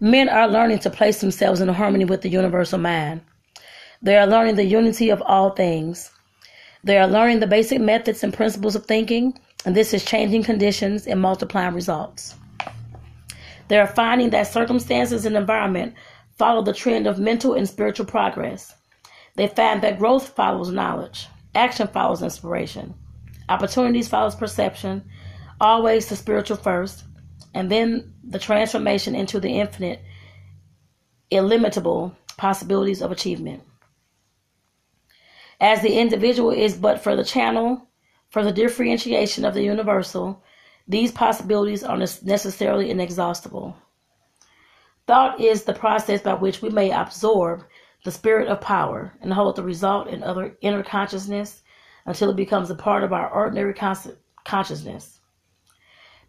Men 0.00 0.28
are 0.28 0.48
learning 0.48 0.80
to 0.80 0.90
place 0.90 1.20
themselves 1.20 1.60
in 1.60 1.68
harmony 1.68 2.04
with 2.04 2.22
the 2.22 2.28
universal 2.28 2.78
mind. 2.78 3.20
They 4.00 4.16
are 4.16 4.26
learning 4.26 4.54
the 4.54 4.64
unity 4.64 5.10
of 5.10 5.22
all 5.26 5.50
things. 5.50 6.12
They 6.84 6.98
are 6.98 7.08
learning 7.08 7.40
the 7.40 7.48
basic 7.48 7.80
methods 7.80 8.22
and 8.22 8.32
principles 8.32 8.76
of 8.76 8.86
thinking, 8.86 9.38
and 9.64 9.74
this 9.74 9.92
is 9.92 10.04
changing 10.04 10.44
conditions 10.44 11.06
and 11.06 11.20
multiplying 11.20 11.74
results. 11.74 12.36
They 13.66 13.78
are 13.78 13.88
finding 13.88 14.30
that 14.30 14.46
circumstances 14.46 15.26
and 15.26 15.36
environment 15.36 15.94
follow 16.38 16.62
the 16.62 16.72
trend 16.72 17.08
of 17.08 17.18
mental 17.18 17.54
and 17.54 17.68
spiritual 17.68 18.06
progress. 18.06 18.74
They 19.34 19.48
find 19.48 19.82
that 19.82 19.98
growth 19.98 20.28
follows 20.28 20.70
knowledge, 20.70 21.26
action 21.54 21.88
follows 21.88 22.22
inspiration, 22.22 22.94
opportunities 23.48 24.08
follows 24.08 24.36
perception, 24.36 25.04
always 25.60 26.08
the 26.08 26.16
spiritual 26.16 26.56
first, 26.56 27.04
and 27.52 27.70
then 27.70 28.14
the 28.22 28.38
transformation 28.38 29.16
into 29.16 29.40
the 29.40 29.58
infinite, 29.58 30.00
illimitable 31.30 32.14
possibilities 32.36 33.02
of 33.02 33.10
achievement. 33.10 33.62
As 35.60 35.82
the 35.82 35.98
individual 35.98 36.50
is 36.50 36.76
but 36.76 37.00
for 37.00 37.16
the 37.16 37.24
channel, 37.24 37.88
for 38.30 38.44
the 38.44 38.52
differentiation 38.52 39.44
of 39.44 39.54
the 39.54 39.62
universal, 39.62 40.42
these 40.86 41.10
possibilities 41.12 41.82
are 41.82 41.96
necessarily 41.96 42.90
inexhaustible. 42.90 43.76
Thought 45.06 45.40
is 45.40 45.64
the 45.64 45.74
process 45.74 46.22
by 46.22 46.34
which 46.34 46.62
we 46.62 46.70
may 46.70 46.90
absorb 46.90 47.64
the 48.04 48.10
spirit 48.10 48.48
of 48.48 48.60
power 48.60 49.12
and 49.20 49.32
hold 49.32 49.56
the 49.56 49.62
result 49.62 50.06
in 50.06 50.22
other 50.22 50.56
inner 50.60 50.82
consciousness 50.82 51.62
until 52.06 52.30
it 52.30 52.36
becomes 52.36 52.70
a 52.70 52.74
part 52.74 53.02
of 53.02 53.12
our 53.12 53.28
ordinary 53.28 53.74
consciousness. 54.44 55.20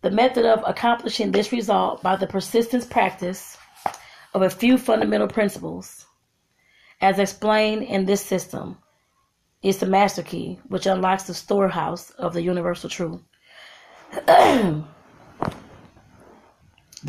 The 0.01 0.11
method 0.11 0.45
of 0.45 0.63
accomplishing 0.65 1.31
this 1.31 1.51
result 1.51 2.01
by 2.01 2.15
the 2.15 2.27
persistent 2.27 2.89
practice 2.89 3.57
of 4.33 4.41
a 4.41 4.49
few 4.49 4.77
fundamental 4.77 5.27
principles, 5.27 6.05
as 7.01 7.19
explained 7.19 7.83
in 7.83 8.05
this 8.05 8.21
system, 8.21 8.77
is 9.61 9.77
the 9.77 9.85
master 9.85 10.23
key, 10.23 10.59
which 10.67 10.85
unlocks 10.85 11.23
the 11.23 11.33
storehouse 11.33 12.11
of 12.11 12.33
the 12.33 12.41
universal 12.41 12.89
truth. 12.89 13.21
the 14.25 14.85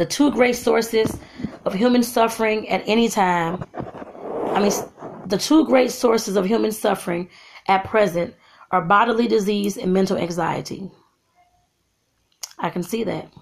two 0.08 0.30
great 0.32 0.56
sources 0.56 1.18
of 1.64 1.74
human 1.74 2.02
suffering 2.02 2.68
at 2.68 2.82
any 2.86 3.08
time, 3.08 3.64
I 3.74 4.60
mean, 4.60 4.72
the 5.26 5.38
two 5.38 5.64
great 5.66 5.92
sources 5.92 6.36
of 6.36 6.46
human 6.46 6.72
suffering 6.72 7.28
at 7.68 7.84
present 7.84 8.34
are 8.72 8.82
bodily 8.82 9.28
disease 9.28 9.76
and 9.76 9.92
mental 9.92 10.16
anxiety. 10.16 10.90
I 12.58 12.70
can 12.70 12.82
see 12.82 13.04
that. 13.04 13.32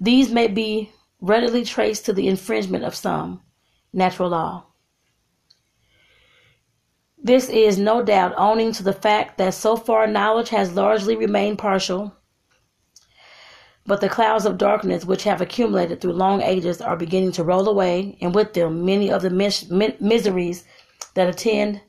These 0.00 0.30
may 0.30 0.48
be 0.48 0.90
readily 1.20 1.64
traced 1.64 2.06
to 2.06 2.12
the 2.12 2.26
infringement 2.28 2.84
of 2.84 2.94
some 2.94 3.40
natural 3.92 4.30
law. 4.30 4.66
This 7.24 7.48
is 7.48 7.78
no 7.78 8.02
doubt 8.02 8.34
owing 8.36 8.72
to 8.72 8.82
the 8.82 8.92
fact 8.92 9.38
that 9.38 9.54
so 9.54 9.76
far 9.76 10.08
knowledge 10.08 10.48
has 10.48 10.74
largely 10.74 11.14
remained 11.14 11.58
partial, 11.58 12.16
but 13.86 14.00
the 14.00 14.08
clouds 14.08 14.44
of 14.44 14.58
darkness 14.58 15.04
which 15.04 15.22
have 15.22 15.40
accumulated 15.40 16.00
through 16.00 16.14
long 16.14 16.42
ages 16.42 16.80
are 16.80 16.96
beginning 16.96 17.30
to 17.32 17.44
roll 17.44 17.68
away, 17.68 18.18
and 18.20 18.34
with 18.34 18.54
them 18.54 18.84
many 18.84 19.08
of 19.08 19.22
the 19.22 19.30
mis- 19.30 19.70
miseries 19.70 20.64
that 21.14 21.28
attend 21.28 21.80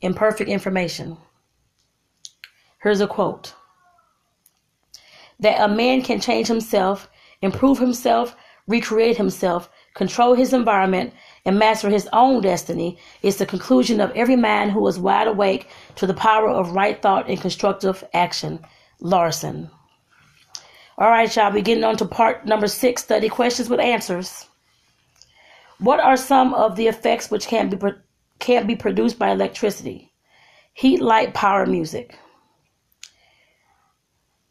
imperfect 0.00 0.50
information. 0.50 1.16
Here's 2.82 3.00
a 3.00 3.06
quote 3.06 3.54
that 5.38 5.60
a 5.60 5.68
man 5.72 6.02
can 6.02 6.20
change 6.20 6.48
himself, 6.48 7.08
improve 7.42 7.78
himself, 7.78 8.34
recreate 8.66 9.16
himself, 9.16 9.70
control 9.94 10.34
his 10.34 10.52
environment, 10.52 11.14
and 11.44 11.58
master 11.58 11.88
his 11.88 12.08
own 12.12 12.42
destiny 12.42 12.98
is 13.22 13.36
the 13.36 13.46
conclusion 13.46 14.00
of 14.00 14.10
every 14.12 14.36
man 14.36 14.70
who 14.70 14.86
is 14.86 14.98
wide 14.98 15.28
awake 15.28 15.68
to 15.96 16.06
the 16.06 16.14
power 16.14 16.48
of 16.48 16.72
right 16.72 17.00
thought 17.00 17.28
and 17.28 17.40
constructive 17.40 18.04
action. 18.12 18.58
Larson. 19.00 19.70
All 20.98 21.08
right, 21.08 21.34
y'all, 21.34 21.50
be 21.50 21.62
getting 21.62 21.84
on 21.84 21.96
to 21.96 22.04
part 22.04 22.44
number 22.44 22.66
six 22.66 23.02
study 23.02 23.28
questions 23.30 23.70
with 23.70 23.80
answers. 23.80 24.46
What 25.78 26.00
are 26.00 26.18
some 26.18 26.52
of 26.52 26.76
the 26.76 26.88
effects 26.88 27.30
which 27.30 27.46
can 27.46 27.70
be, 27.70 27.78
can 28.38 28.66
be 28.66 28.76
produced 28.76 29.18
by 29.18 29.30
electricity? 29.30 30.12
Heat, 30.74 31.00
light, 31.00 31.32
power, 31.32 31.64
music. 31.64 32.18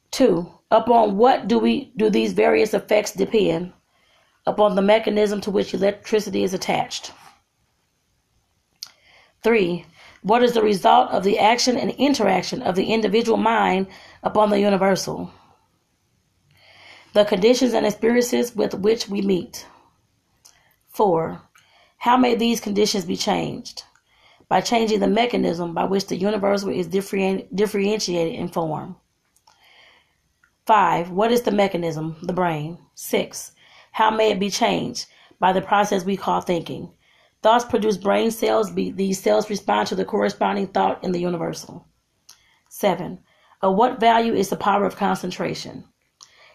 Two, 0.10 0.52
Upon 0.71 1.17
what 1.17 1.47
do 1.47 1.58
we 1.58 1.91
do 1.97 2.10
these 2.12 2.34
various 2.34 2.75
effects 2.75 3.13
depend? 3.13 3.73
Upon 4.45 4.75
the 4.75 4.82
mechanism 4.82 5.41
to 5.41 5.52
which 5.52 5.73
electricity 5.73 6.43
is 6.43 6.54
attached. 6.54 7.12
3. 9.43 9.86
What 10.21 10.43
is 10.43 10.54
the 10.54 10.62
result 10.62 11.12
of 11.12 11.23
the 11.23 11.39
action 11.39 11.78
and 11.78 11.91
interaction 11.91 12.62
of 12.62 12.75
the 12.75 12.91
individual 12.91 13.38
mind 13.38 13.88
upon 14.23 14.49
the 14.49 14.60
universal? 14.60 15.32
The 17.13 17.25
conditions 17.25 17.73
and 17.73 17.86
experiences 17.86 18.56
with 18.56 18.73
which 18.73 19.08
we 19.08 19.21
meet. 19.21 19.65
4. 20.89 21.41
How 21.97 22.17
may 22.17 22.36
these 22.36 22.60
conditions 22.60 23.06
be 23.06 23.15
changed? 23.15 23.84
By 24.47 24.62
changing 24.62 24.99
the 24.99 25.08
mechanism 25.08 25.73
by 25.73 25.86
which 25.86 26.08
the 26.08 26.17
universal 26.17 26.69
is 26.69 26.88
differentiated 26.88 28.34
in 28.34 28.47
form. 28.47 28.95
Five, 30.65 31.12
what 31.12 31.32
is 31.32 31.43
the 31.43 31.52
mechanism? 31.52 32.17
The 32.21 32.34
brain. 32.34 32.78
Six, 32.95 33.54
how 33.91 34.10
may 34.12 34.32
it 34.32 34.39
be 34.39 34.49
changed? 34.49 35.08
By 35.39 35.54
the 35.54 35.62
process 35.62 36.04
we 36.04 36.17
call 36.17 36.41
thinking. 36.41 36.91
Thoughts 37.41 37.65
produce 37.65 37.97
brain 37.97 38.32
cells. 38.32 38.73
These 38.73 39.19
cells 39.19 39.49
respond 39.49 39.88
to 39.88 39.95
the 39.95 40.06
corresponding 40.06 40.67
thought 40.67 41.04
in 41.04 41.12
the 41.12 41.19
universal. 41.19 41.88
Seven, 42.67 43.19
of 43.62 43.75
what 43.75 43.99
value 43.99 44.34
is 44.34 44.49
the 44.49 44.56
power 44.56 44.86
of 44.86 44.95
concentration? 44.95 45.86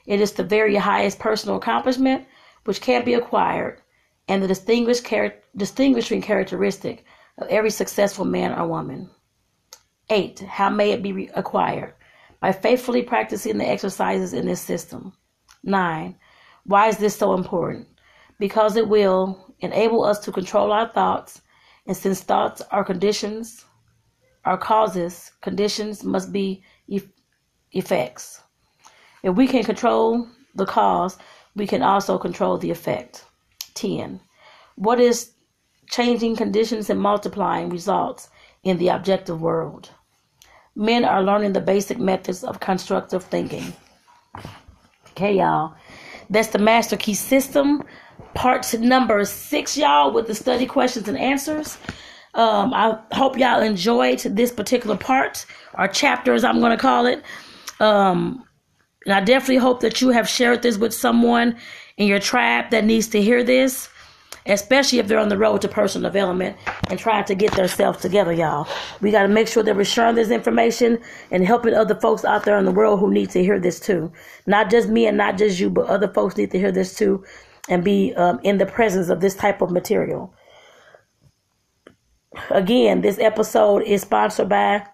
It 0.06 0.20
is 0.20 0.32
the 0.32 0.44
very 0.44 0.76
highest 0.76 1.18
personal 1.18 1.56
accomplishment 1.56 2.26
which 2.64 2.80
can 2.80 3.04
be 3.04 3.14
acquired 3.14 3.80
and 4.28 4.42
the 4.42 4.48
distinguished 4.48 5.06
char- 5.06 5.34
distinguishing 5.56 6.20
characteristic 6.20 7.04
of 7.38 7.48
every 7.48 7.70
successful 7.70 8.24
man 8.24 8.52
or 8.52 8.66
woman. 8.66 9.10
Eight, 10.10 10.40
how 10.40 10.68
may 10.68 10.90
it 10.90 11.02
be 11.02 11.12
re- 11.12 11.30
acquired? 11.34 11.94
by 12.44 12.52
faithfully 12.52 13.00
practicing 13.00 13.56
the 13.56 13.66
exercises 13.66 14.34
in 14.34 14.44
this 14.44 14.60
system. 14.60 15.14
9. 15.62 16.14
Why 16.64 16.88
is 16.88 16.98
this 16.98 17.16
so 17.16 17.34
important? 17.34 17.88
Because 18.38 18.76
it 18.76 18.88
will 18.88 19.54
enable 19.60 20.04
us 20.04 20.18
to 20.20 20.32
control 20.32 20.72
our 20.72 20.88
thoughts, 20.88 21.40
and 21.86 21.96
since 21.96 22.20
thoughts 22.20 22.62
are 22.70 22.84
conditions, 22.84 23.64
are 24.44 24.58
causes, 24.58 25.32
conditions 25.40 26.04
must 26.04 26.32
be 26.32 26.62
effects. 27.72 28.42
If 29.22 29.36
we 29.36 29.46
can 29.46 29.64
control 29.64 30.26
the 30.54 30.66
cause, 30.66 31.18
we 31.54 31.66
can 31.66 31.82
also 31.82 32.18
control 32.18 32.58
the 32.58 32.70
effect. 32.70 33.24
10. 33.74 34.20
What 34.76 35.00
is 35.00 35.32
changing 35.90 36.36
conditions 36.36 36.90
and 36.90 37.00
multiplying 37.00 37.68
results 37.68 38.28
in 38.62 38.78
the 38.78 38.88
objective 38.88 39.40
world? 39.40 39.90
men 40.76 41.04
are 41.04 41.22
learning 41.22 41.52
the 41.52 41.60
basic 41.60 41.98
methods 41.98 42.42
of 42.42 42.60
constructive 42.60 43.24
thinking. 43.24 43.72
Okay, 45.10 45.36
y'all. 45.36 45.74
That's 46.30 46.48
the 46.48 46.58
master 46.58 46.96
key 46.96 47.14
system 47.14 47.82
part 48.34 48.72
number 48.78 49.24
six, 49.24 49.76
y'all, 49.76 50.12
with 50.12 50.26
the 50.26 50.34
study 50.34 50.66
questions 50.66 51.08
and 51.08 51.18
answers. 51.18 51.78
Um, 52.34 52.74
I 52.74 52.98
hope 53.12 53.38
y'all 53.38 53.62
enjoyed 53.62 54.18
this 54.20 54.50
particular 54.50 54.96
part 54.96 55.46
or 55.78 55.86
chapter, 55.88 56.34
as 56.34 56.44
I'm 56.44 56.60
going 56.60 56.72
to 56.72 56.76
call 56.76 57.06
it. 57.06 57.22
Um, 57.80 58.44
and 59.04 59.14
I 59.14 59.20
definitely 59.20 59.56
hope 59.56 59.80
that 59.80 60.00
you 60.00 60.08
have 60.10 60.28
shared 60.28 60.62
this 60.62 60.78
with 60.78 60.92
someone 60.92 61.56
in 61.96 62.08
your 62.08 62.18
tribe 62.18 62.70
that 62.70 62.84
needs 62.84 63.06
to 63.08 63.22
hear 63.22 63.44
this, 63.44 63.88
especially 64.46 64.98
if 64.98 65.08
they're 65.08 65.18
on 65.18 65.28
the 65.28 65.38
road 65.38 65.62
to 65.62 65.68
personal 65.68 66.10
development 66.10 66.56
and 66.90 66.98
trying 66.98 67.24
to 67.24 67.34
get 67.34 67.52
themselves 67.52 68.00
together, 68.00 68.32
y'all. 68.32 68.68
We 69.00 69.10
got 69.10 69.22
to 69.22 69.28
make 69.28 69.48
sure 69.48 69.62
that 69.62 69.74
we're 69.74 69.84
sharing 69.84 70.16
this 70.16 70.30
information 70.30 70.98
and 71.30 71.46
helping 71.46 71.74
other 71.74 71.94
folks 71.94 72.24
out 72.24 72.44
there 72.44 72.58
in 72.58 72.64
the 72.64 72.70
world 72.70 73.00
who 73.00 73.10
need 73.10 73.30
to 73.30 73.42
hear 73.42 73.58
this 73.58 73.80
too. 73.80 74.12
Not 74.46 74.70
just 74.70 74.88
me 74.88 75.06
and 75.06 75.16
not 75.16 75.38
just 75.38 75.58
you, 75.58 75.70
but 75.70 75.86
other 75.86 76.08
folks 76.08 76.36
need 76.36 76.50
to 76.50 76.58
hear 76.58 76.72
this 76.72 76.96
too 76.96 77.24
and 77.68 77.82
be 77.82 78.14
um, 78.14 78.38
in 78.42 78.58
the 78.58 78.66
presence 78.66 79.08
of 79.08 79.20
this 79.20 79.34
type 79.34 79.62
of 79.62 79.70
material. 79.70 80.34
Again, 82.50 83.00
this 83.00 83.18
episode 83.18 83.84
is 83.84 84.02
sponsored 84.02 84.48
by 84.48 84.86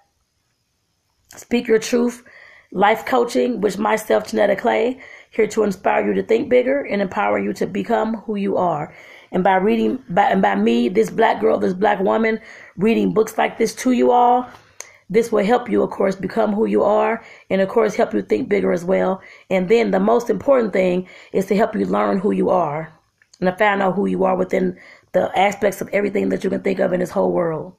Speak 1.36 1.66
Your 1.66 1.78
Truth 1.78 2.22
Life 2.70 3.04
Coaching, 3.04 3.60
which 3.60 3.78
myself, 3.78 4.28
Janetta 4.28 4.56
Clay, 4.56 5.00
here 5.30 5.46
to 5.48 5.62
inspire 5.64 6.06
you 6.06 6.14
to 6.14 6.22
think 6.22 6.48
bigger 6.48 6.82
and 6.82 7.00
empower 7.00 7.38
you 7.38 7.52
to 7.54 7.66
become 7.66 8.16
who 8.18 8.36
you 8.36 8.56
are. 8.56 8.94
And 9.32 9.44
by 9.44 9.56
reading, 9.56 10.02
by, 10.08 10.24
and 10.24 10.42
by 10.42 10.56
me, 10.56 10.88
this 10.88 11.10
black 11.10 11.40
girl, 11.40 11.58
this 11.58 11.74
black 11.74 12.00
woman, 12.00 12.40
reading 12.76 13.14
books 13.14 13.38
like 13.38 13.58
this 13.58 13.74
to 13.76 13.92
you 13.92 14.10
all, 14.10 14.48
this 15.08 15.32
will 15.32 15.44
help 15.44 15.68
you, 15.68 15.82
of 15.82 15.90
course, 15.90 16.14
become 16.14 16.52
who 16.52 16.66
you 16.66 16.82
are 16.82 17.22
and, 17.50 17.60
of 17.60 17.68
course, 17.68 17.94
help 17.94 18.14
you 18.14 18.22
think 18.22 18.48
bigger 18.48 18.72
as 18.72 18.84
well. 18.84 19.20
And 19.50 19.68
then 19.68 19.90
the 19.90 20.00
most 20.00 20.30
important 20.30 20.72
thing 20.72 21.08
is 21.32 21.46
to 21.46 21.56
help 21.56 21.74
you 21.74 21.84
learn 21.84 22.18
who 22.18 22.30
you 22.30 22.48
are 22.50 22.92
and 23.40 23.48
to 23.50 23.56
find 23.56 23.82
out 23.82 23.96
who 23.96 24.06
you 24.06 24.24
are 24.24 24.36
within 24.36 24.78
the 25.12 25.36
aspects 25.36 25.80
of 25.80 25.88
everything 25.92 26.28
that 26.28 26.44
you 26.44 26.50
can 26.50 26.62
think 26.62 26.78
of 26.78 26.92
in 26.92 27.00
this 27.00 27.10
whole 27.10 27.32
world. 27.32 27.74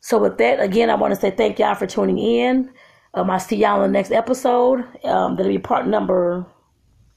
So, 0.00 0.18
with 0.18 0.38
that, 0.38 0.60
again, 0.60 0.90
I 0.90 0.94
want 0.94 1.14
to 1.14 1.20
say 1.20 1.30
thank 1.30 1.58
y'all 1.58 1.74
for 1.74 1.86
tuning 1.86 2.18
in. 2.18 2.72
Um, 3.14 3.30
I'll 3.30 3.40
see 3.40 3.56
y'all 3.56 3.82
in 3.82 3.92
the 3.92 3.98
next 3.98 4.12
episode. 4.12 4.84
Um, 5.04 5.36
that'll 5.36 5.50
be 5.50 5.58
part 5.58 5.86
number 5.86 6.44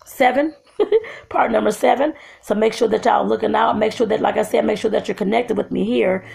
seven. 0.05 0.53
part 1.29 1.51
number 1.51 1.71
seven. 1.71 2.13
So 2.41 2.55
make 2.55 2.73
sure 2.73 2.87
that 2.87 3.05
y'all 3.05 3.27
looking 3.27 3.55
out. 3.55 3.77
Make 3.77 3.93
sure 3.93 4.07
that, 4.07 4.21
like 4.21 4.37
I 4.37 4.43
said, 4.43 4.65
make 4.65 4.77
sure 4.77 4.91
that 4.91 5.07
you're 5.07 5.15
connected 5.15 5.57
with 5.57 5.71
me 5.71 5.83
here, 5.85 6.25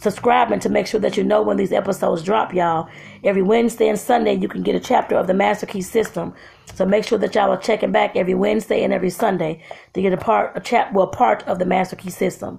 subscribing 0.00 0.60
to 0.60 0.68
make 0.68 0.86
sure 0.86 1.00
that 1.00 1.16
you 1.16 1.24
know 1.24 1.42
when 1.42 1.56
these 1.56 1.72
episodes 1.72 2.22
drop, 2.22 2.54
y'all. 2.54 2.88
Every 3.24 3.42
Wednesday 3.42 3.88
and 3.88 3.98
Sunday, 3.98 4.34
you 4.34 4.48
can 4.48 4.62
get 4.62 4.74
a 4.74 4.80
chapter 4.80 5.16
of 5.16 5.26
the 5.26 5.34
Master 5.34 5.66
Key 5.66 5.82
System. 5.82 6.34
So 6.74 6.86
make 6.86 7.04
sure 7.04 7.18
that 7.18 7.34
y'all 7.34 7.50
are 7.50 7.60
checking 7.60 7.92
back 7.92 8.16
every 8.16 8.34
Wednesday 8.34 8.82
and 8.82 8.92
every 8.92 9.10
Sunday 9.10 9.62
to 9.92 10.02
get 10.02 10.12
a 10.12 10.16
part, 10.16 10.56
a 10.56 10.60
chap, 10.60 10.92
well, 10.92 11.06
part 11.06 11.42
of 11.44 11.58
the 11.58 11.66
Master 11.66 11.96
Key 11.96 12.10
System. 12.10 12.58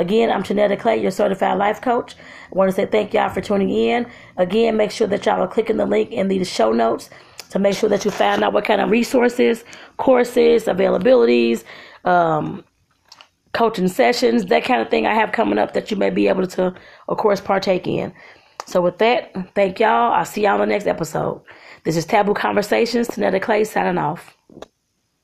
Again, 0.00 0.30
I'm 0.30 0.42
Janetta 0.42 0.78
Clay, 0.78 1.00
your 1.00 1.10
certified 1.10 1.58
life 1.58 1.82
coach. 1.82 2.16
I 2.16 2.56
want 2.56 2.70
to 2.70 2.74
say 2.74 2.86
thank 2.86 3.12
y'all 3.12 3.28
for 3.28 3.42
tuning 3.42 3.68
in. 3.68 4.06
Again, 4.38 4.78
make 4.78 4.90
sure 4.90 5.06
that 5.06 5.26
y'all 5.26 5.42
are 5.42 5.46
clicking 5.46 5.76
the 5.76 5.84
link 5.84 6.10
in 6.10 6.28
the 6.28 6.42
show 6.42 6.72
notes 6.72 7.10
to 7.50 7.58
make 7.58 7.76
sure 7.76 7.90
that 7.90 8.06
you 8.06 8.10
find 8.10 8.42
out 8.42 8.54
what 8.54 8.64
kind 8.64 8.80
of 8.80 8.90
resources, 8.90 9.62
courses, 9.98 10.64
availabilities, 10.64 11.64
um, 12.04 12.64
coaching 13.52 13.88
sessions, 13.88 14.46
that 14.46 14.64
kind 14.64 14.80
of 14.80 14.88
thing 14.88 15.06
I 15.06 15.12
have 15.12 15.32
coming 15.32 15.58
up 15.58 15.74
that 15.74 15.90
you 15.90 15.98
may 15.98 16.08
be 16.08 16.28
able 16.28 16.46
to, 16.46 16.74
of 17.08 17.18
course, 17.18 17.40
partake 17.42 17.86
in. 17.86 18.10
So 18.66 18.80
with 18.80 18.96
that, 18.98 19.54
thank 19.54 19.80
y'all. 19.80 20.12
I'll 20.12 20.24
see 20.24 20.44
y'all 20.44 20.54
on 20.54 20.60
the 20.60 20.66
next 20.66 20.86
episode. 20.86 21.42
This 21.84 21.96
is 21.96 22.06
Taboo 22.06 22.32
Conversations. 22.32 23.08
Janetta 23.08 23.40
Clay 23.40 23.64
signing 23.64 23.98
off. 23.98 24.34